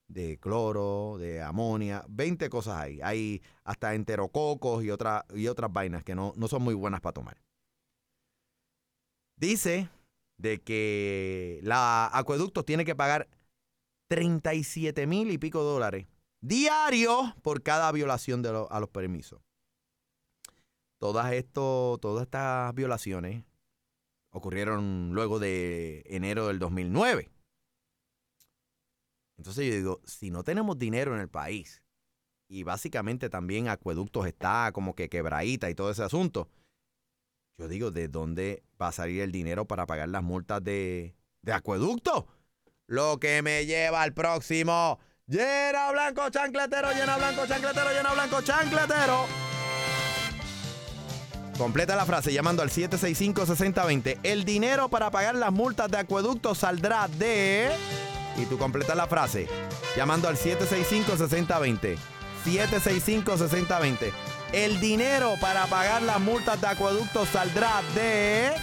de 0.09 0.37
cloro, 0.39 1.17
de 1.17 1.41
amonia, 1.41 2.03
20 2.09 2.49
cosas 2.49 2.75
hay. 2.77 2.99
Hay 3.01 3.41
hasta 3.63 3.95
enterococos 3.95 4.83
y, 4.83 4.87
y 4.87 5.47
otras 5.47 5.73
vainas 5.73 6.03
que 6.03 6.15
no, 6.15 6.33
no 6.35 6.47
son 6.49 6.63
muy 6.63 6.73
buenas 6.73 6.99
para 6.99 7.13
tomar. 7.13 7.41
Dice 9.37 9.89
de 10.37 10.59
que 10.61 11.61
la 11.63 12.09
acueducto 12.11 12.65
tiene 12.65 12.83
que 12.83 12.95
pagar 12.95 13.29
37 14.09 15.07
mil 15.07 15.31
y 15.31 15.37
pico 15.37 15.63
dólares 15.63 16.07
diarios 16.41 17.33
por 17.41 17.61
cada 17.63 17.89
violación 17.93 18.41
de 18.41 18.49
a 18.69 18.79
los 18.79 18.89
permisos. 18.89 19.39
Todas, 20.99 21.31
esto, 21.31 21.97
todas 22.01 22.23
estas 22.23 22.75
violaciones 22.75 23.45
ocurrieron 24.31 25.11
luego 25.13 25.39
de 25.39 26.03
enero 26.05 26.47
del 26.47 26.59
2009. 26.59 27.31
Entonces 29.37 29.65
yo 29.65 29.73
digo, 29.73 30.01
si 30.03 30.29
no 30.29 30.43
tenemos 30.43 30.77
dinero 30.77 31.15
en 31.15 31.21
el 31.21 31.29
país 31.29 31.81
y 32.49 32.63
básicamente 32.63 33.29
también 33.29 33.69
acueductos 33.69 34.27
está 34.27 34.71
como 34.73 34.93
que 34.93 35.07
quebradita 35.07 35.69
y 35.69 35.75
todo 35.75 35.89
ese 35.89 36.03
asunto, 36.03 36.49
yo 37.57 37.69
digo, 37.69 37.91
¿de 37.91 38.09
dónde 38.09 38.63
va 38.81 38.89
a 38.89 38.91
salir 38.91 39.21
el 39.21 39.31
dinero 39.31 39.65
para 39.65 39.85
pagar 39.85 40.09
las 40.09 40.23
multas 40.23 40.61
de, 40.61 41.15
de 41.41 41.53
acueducto? 41.53 42.27
Lo 42.87 43.19
que 43.19 43.41
me 43.41 43.65
lleva 43.65 44.01
al 44.01 44.13
próximo. 44.13 44.99
Llena 45.27 45.91
blanco 45.91 46.29
chancletero, 46.29 46.91
llena 46.91 47.17
blanco 47.17 47.45
chancletero, 47.47 47.91
llena 47.91 48.13
blanco 48.13 48.41
chancletero. 48.41 49.48
Completa 51.59 51.97
la 51.97 52.05
frase 52.05 52.31
llamando 52.31 52.63
al 52.63 52.69
765-6020. 52.69 54.19
El 54.23 54.45
dinero 54.45 54.87
para 54.87 55.11
pagar 55.11 55.35
las 55.35 55.51
multas 55.51 55.91
de 55.91 55.97
acueducto 55.97 56.55
saldrá 56.55 57.09
de... 57.09 57.69
Y 58.37 58.45
tú 58.45 58.57
completas 58.57 58.95
la 58.95 59.07
frase 59.07 59.45
llamando 59.97 60.29
al 60.29 60.37
765-6020. 60.37 61.97
765-6020. 62.45 64.11
El 64.53 64.79
dinero 64.79 65.33
para 65.41 65.65
pagar 65.65 66.01
las 66.01 66.21
multas 66.21 66.61
de 66.61 66.67
acueducto 66.67 67.25
saldrá 67.25 67.81
de... 67.93 68.53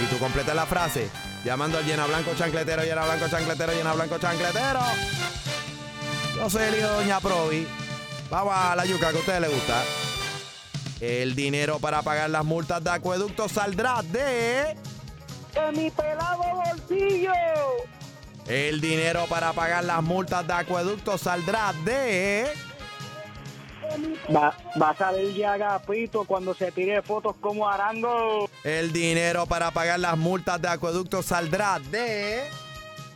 Y 0.00 0.06
tú 0.06 0.16
completas 0.20 0.54
la 0.54 0.66
frase 0.66 1.08
llamando 1.44 1.78
al 1.78 1.84
llena 1.84 2.06
blanco 2.06 2.30
chancletero, 2.36 2.84
llena 2.84 3.04
blanco 3.06 3.28
chancletero, 3.28 3.72
llena 3.72 3.92
blanco 3.92 4.18
chancletero. 4.18 4.80
Yo 6.36 6.48
soy 6.48 6.62
el 6.62 6.76
hijo 6.76 6.86
de 6.90 6.94
Doña 6.94 7.18
Provi. 7.18 7.66
Vamos 8.30 8.54
a 8.56 8.76
la 8.76 8.86
yuca 8.86 9.10
que 9.10 9.16
a 9.16 9.20
ustedes 9.20 9.40
les 9.40 9.50
gusta. 9.50 9.82
El 11.00 11.34
dinero 11.34 11.78
para 11.78 12.02
pagar 12.02 12.30
las 12.30 12.44
multas 12.44 12.82
de 12.82 12.90
acueducto 12.90 13.48
saldrá 13.48 14.02
de... 14.02 14.76
¡De 15.52 15.72
mi 15.72 15.90
pelado 15.90 16.42
bolsillo! 16.54 17.32
El 18.46 18.80
dinero 18.80 19.26
para 19.28 19.52
pagar 19.52 19.84
las 19.84 20.02
multas 20.02 20.46
de 20.46 20.52
acueducto 20.54 21.18
saldrá 21.18 21.72
de... 21.84 22.46
Va, 24.34 24.56
va 24.80 24.90
a 24.90 24.96
salir 24.96 25.34
ya 25.34 25.52
Agapito 25.52 26.24
cuando 26.24 26.54
se 26.54 26.72
tire 26.72 27.02
fotos 27.02 27.36
como 27.40 27.68
Arango. 27.68 28.48
El 28.64 28.92
dinero 28.92 29.46
para 29.46 29.70
pagar 29.70 30.00
las 30.00 30.16
multas 30.16 30.60
de 30.60 30.68
acueducto 30.68 31.22
saldrá 31.22 31.78
de... 31.78 32.48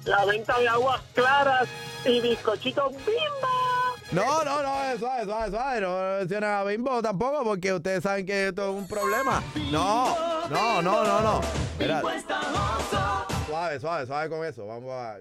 La 0.04 0.24
venta 0.24 0.58
de 0.58 0.68
aguas 0.68 1.00
claras 1.14 1.68
y 2.04 2.20
bizcochitos 2.20 2.92
bimba. 2.92 3.69
No, 4.12 4.42
no, 4.44 4.62
no, 4.62 4.98
suave, 4.98 5.24
suave, 5.24 5.50
suave. 5.50 5.80
No 5.80 6.18
mencionan 6.18 6.50
a 6.50 6.64
Bimbo 6.64 7.00
tampoco 7.00 7.44
porque 7.44 7.72
ustedes 7.72 8.02
saben 8.02 8.26
que 8.26 8.48
esto 8.48 8.70
es 8.70 8.76
un 8.76 8.88
problema. 8.88 9.42
No, 9.70 10.48
no, 10.48 10.82
no, 10.82 11.04
no, 11.04 11.20
no. 11.20 11.40
Suave, 13.46 13.78
suave, 13.80 14.06
suave 14.06 14.28
con 14.28 14.44
eso. 14.44 14.66
Vamos 14.66 14.90
a... 14.92 15.18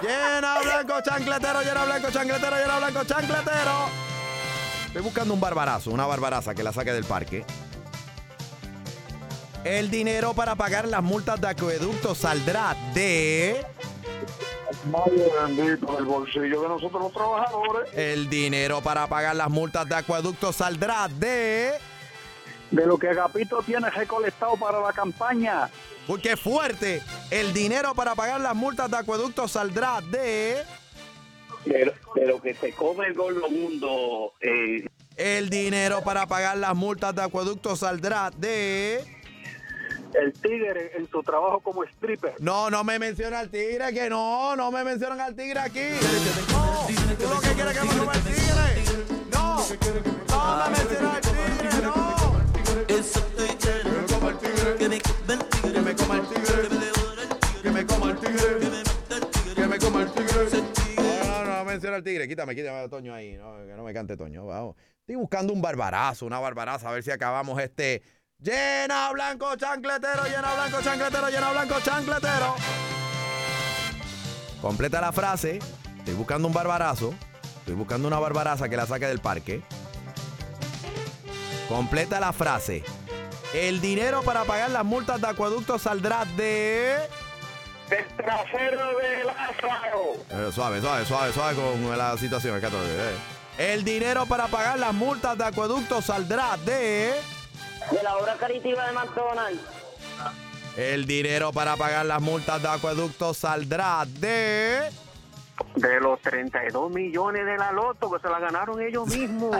Llena 0.00 0.60
blanco 0.60 1.00
chancletero, 1.02 1.60
llena 1.60 1.84
blanco 1.84 2.10
chancletero, 2.10 2.56
llena 2.56 2.78
blanco 2.78 3.04
chancletero. 3.04 3.88
Estoy 4.86 5.02
buscando 5.02 5.34
un 5.34 5.40
barbarazo, 5.40 5.90
una 5.90 6.06
barbaraza 6.06 6.54
que 6.54 6.62
la 6.62 6.72
saque 6.72 6.92
del 6.92 7.04
parque. 7.04 7.44
El 9.64 9.90
dinero 9.90 10.32
para 10.32 10.54
pagar 10.54 10.88
las 10.88 11.02
multas 11.02 11.40
de 11.40 11.48
acueducto 11.48 12.14
saldrá 12.14 12.74
de... 12.94 13.66
Bendito, 15.46 15.96
del 15.96 16.04
bolsillo 16.04 16.62
de 16.62 16.68
nosotros 16.68 17.02
los 17.02 17.12
trabajadores. 17.12 17.92
El 17.94 18.28
dinero 18.28 18.80
para 18.82 19.06
pagar 19.06 19.34
las 19.36 19.48
multas 19.48 19.88
de 19.88 19.94
acueducto 19.94 20.52
saldrá 20.52 21.08
de... 21.08 21.72
De 22.70 22.84
lo 22.84 22.98
que 22.98 23.08
Agapito 23.08 23.62
tiene 23.62 23.88
recolectado 23.88 24.56
para 24.56 24.80
la 24.80 24.92
campaña. 24.92 25.70
Uy, 26.06 26.20
qué 26.20 26.36
fuerte. 26.36 27.02
El 27.30 27.54
dinero 27.54 27.94
para 27.94 28.14
pagar 28.14 28.40
las 28.42 28.54
multas 28.54 28.90
de 28.90 28.98
acueducto 28.98 29.48
saldrá 29.48 30.00
de... 30.02 30.62
De, 31.64 31.92
de 32.14 32.26
lo 32.26 32.40
que 32.40 32.54
se 32.54 32.72
come 32.72 33.06
el 33.06 33.14
gordo 33.14 33.48
mundo. 33.48 34.34
Eh, 34.40 34.86
El 35.16 35.48
dinero 35.48 36.02
para 36.02 36.26
pagar 36.26 36.58
las 36.58 36.74
multas 36.74 37.14
de 37.14 37.22
acueducto 37.22 37.74
saldrá 37.74 38.30
de... 38.36 39.17
el 40.14 40.32
tigre 40.32 40.92
en 40.96 41.08
su 41.08 41.22
trabajo 41.22 41.60
como 41.60 41.84
stripper. 41.84 42.34
No, 42.40 42.70
no 42.70 42.84
me 42.84 42.98
menciona 42.98 43.40
al 43.40 43.50
tigre, 43.50 43.92
que 43.92 44.08
no, 44.08 44.56
no 44.56 44.70
me 44.70 44.84
mencionan 44.84 45.20
al 45.20 45.34
tigre 45.34 45.60
aquí. 45.60 45.90
No, 46.50 46.86
tú 47.18 47.28
lo 47.28 47.40
que 47.40 47.48
quieres 47.54 47.78
que 47.78 47.86
me 47.86 47.98
coma 47.98 48.12
el 48.12 48.22
tigre. 48.22 48.84
No, 49.32 49.56
no 49.58 50.64
me 50.64 50.76
mencionan 50.78 51.14
al 51.14 51.20
tigre, 51.20 51.82
no. 51.82 52.18
Que 52.88 52.98
me 53.98 54.06
coma 54.06 54.28
el 54.28 54.38
tigre. 54.38 54.78
Que 55.72 55.80
me 55.80 55.94
coma 55.94 56.16
el 56.16 56.28
tigre. 56.28 56.68
Que 57.62 57.70
me 57.70 57.86
coma 57.86 58.10
el 58.10 58.18
tigre. 58.18 58.58
Que 59.54 59.66
me 59.66 59.78
coma 59.78 60.02
el 60.02 60.12
tigre. 60.12 60.62
No, 60.96 61.44
no, 61.44 61.56
no 61.56 61.64
menciona 61.64 61.96
al 61.96 62.02
tigre. 62.02 62.28
Quítame, 62.28 62.54
quítame 62.54 62.78
a 62.78 62.88
Toño 62.88 63.14
ahí. 63.14 63.36
No, 63.36 63.56
que 63.66 63.74
no 63.74 63.84
me 63.84 63.92
cante 63.92 64.16
Toño. 64.16 64.46
Vamos. 64.46 64.76
Estoy 65.00 65.16
buscando 65.16 65.52
un 65.54 65.62
barbarazo, 65.62 66.26
una 66.26 66.38
barbaraza, 66.38 66.90
a 66.90 66.92
ver 66.92 67.02
si 67.02 67.10
acabamos 67.10 67.60
este. 67.62 68.02
Llena 68.40 69.10
blanco 69.10 69.56
chancletero, 69.56 70.22
llena 70.26 70.54
blanco 70.54 70.80
chancletero, 70.80 71.28
llena 71.28 71.50
blanco 71.50 71.80
chancletero. 71.80 72.54
Completa 74.62 75.00
la 75.00 75.10
frase. 75.10 75.58
Estoy 75.98 76.14
buscando 76.14 76.46
un 76.46 76.54
barbarazo. 76.54 77.12
Estoy 77.58 77.74
buscando 77.74 78.06
una 78.06 78.20
barbaraza 78.20 78.68
que 78.68 78.76
la 78.76 78.86
saque 78.86 79.06
del 79.06 79.18
parque. 79.18 79.64
Completa 81.68 82.20
la 82.20 82.32
frase. 82.32 82.84
El 83.52 83.80
dinero 83.80 84.22
para 84.22 84.44
pagar 84.44 84.70
las 84.70 84.84
multas 84.84 85.20
de 85.20 85.26
acueducto 85.26 85.76
saldrá 85.80 86.24
de... 86.24 86.96
Del 87.90 88.06
trasero 88.16 88.98
de 88.98 89.24
Lázaro. 89.24 90.14
Eh, 90.30 90.52
suave, 90.52 90.80
suave, 90.80 91.04
suave, 91.06 91.32
suave 91.32 91.56
con 91.56 91.98
la 91.98 92.16
situación. 92.16 92.54
el 92.54 92.60
14, 92.60 92.86
eh. 92.88 93.72
El 93.74 93.82
dinero 93.82 94.26
para 94.26 94.46
pagar 94.46 94.78
las 94.78 94.94
multas 94.94 95.36
de 95.36 95.44
acueducto 95.44 96.00
saldrá 96.00 96.56
de... 96.58 97.20
De 97.90 98.02
la 98.02 98.16
obra 98.16 98.34
caritiva 98.36 98.86
de 98.86 98.92
McDonald's. 98.92 99.60
El 100.76 101.06
dinero 101.06 101.52
para 101.52 101.76
pagar 101.76 102.06
las 102.06 102.20
multas 102.20 102.62
de 102.62 102.68
acueducto 102.68 103.34
saldrá 103.34 104.04
de... 104.06 104.90
De 105.74 106.00
los 106.00 106.20
32 106.20 106.90
millones 106.90 107.44
de 107.44 107.56
la 107.56 107.72
loto 107.72 108.10
que 108.12 108.20
se 108.20 108.28
la 108.28 108.38
ganaron 108.38 108.80
ellos 108.80 109.08
mismos. 109.16 109.56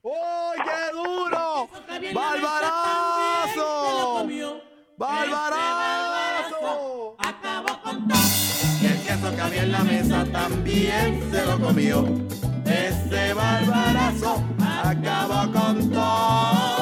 ¡Oye, 0.00 0.92
duro! 0.92 1.68
¡Barbarazo! 2.14 4.26
¡Barbarazo! 4.96 7.16
Y 8.80 8.86
el 8.86 9.02
queso 9.02 9.30
que 9.34 9.40
había 9.40 9.62
en 9.62 9.72
la 9.72 9.84
mesa 9.84 10.24
también 10.32 11.30
se 11.30 11.46
lo 11.46 11.60
comió. 11.60 12.04
Ese 12.64 13.34
barbarazo 13.34 14.42
acabó 14.58 15.52
con 15.52 15.90
todo. 15.92 16.81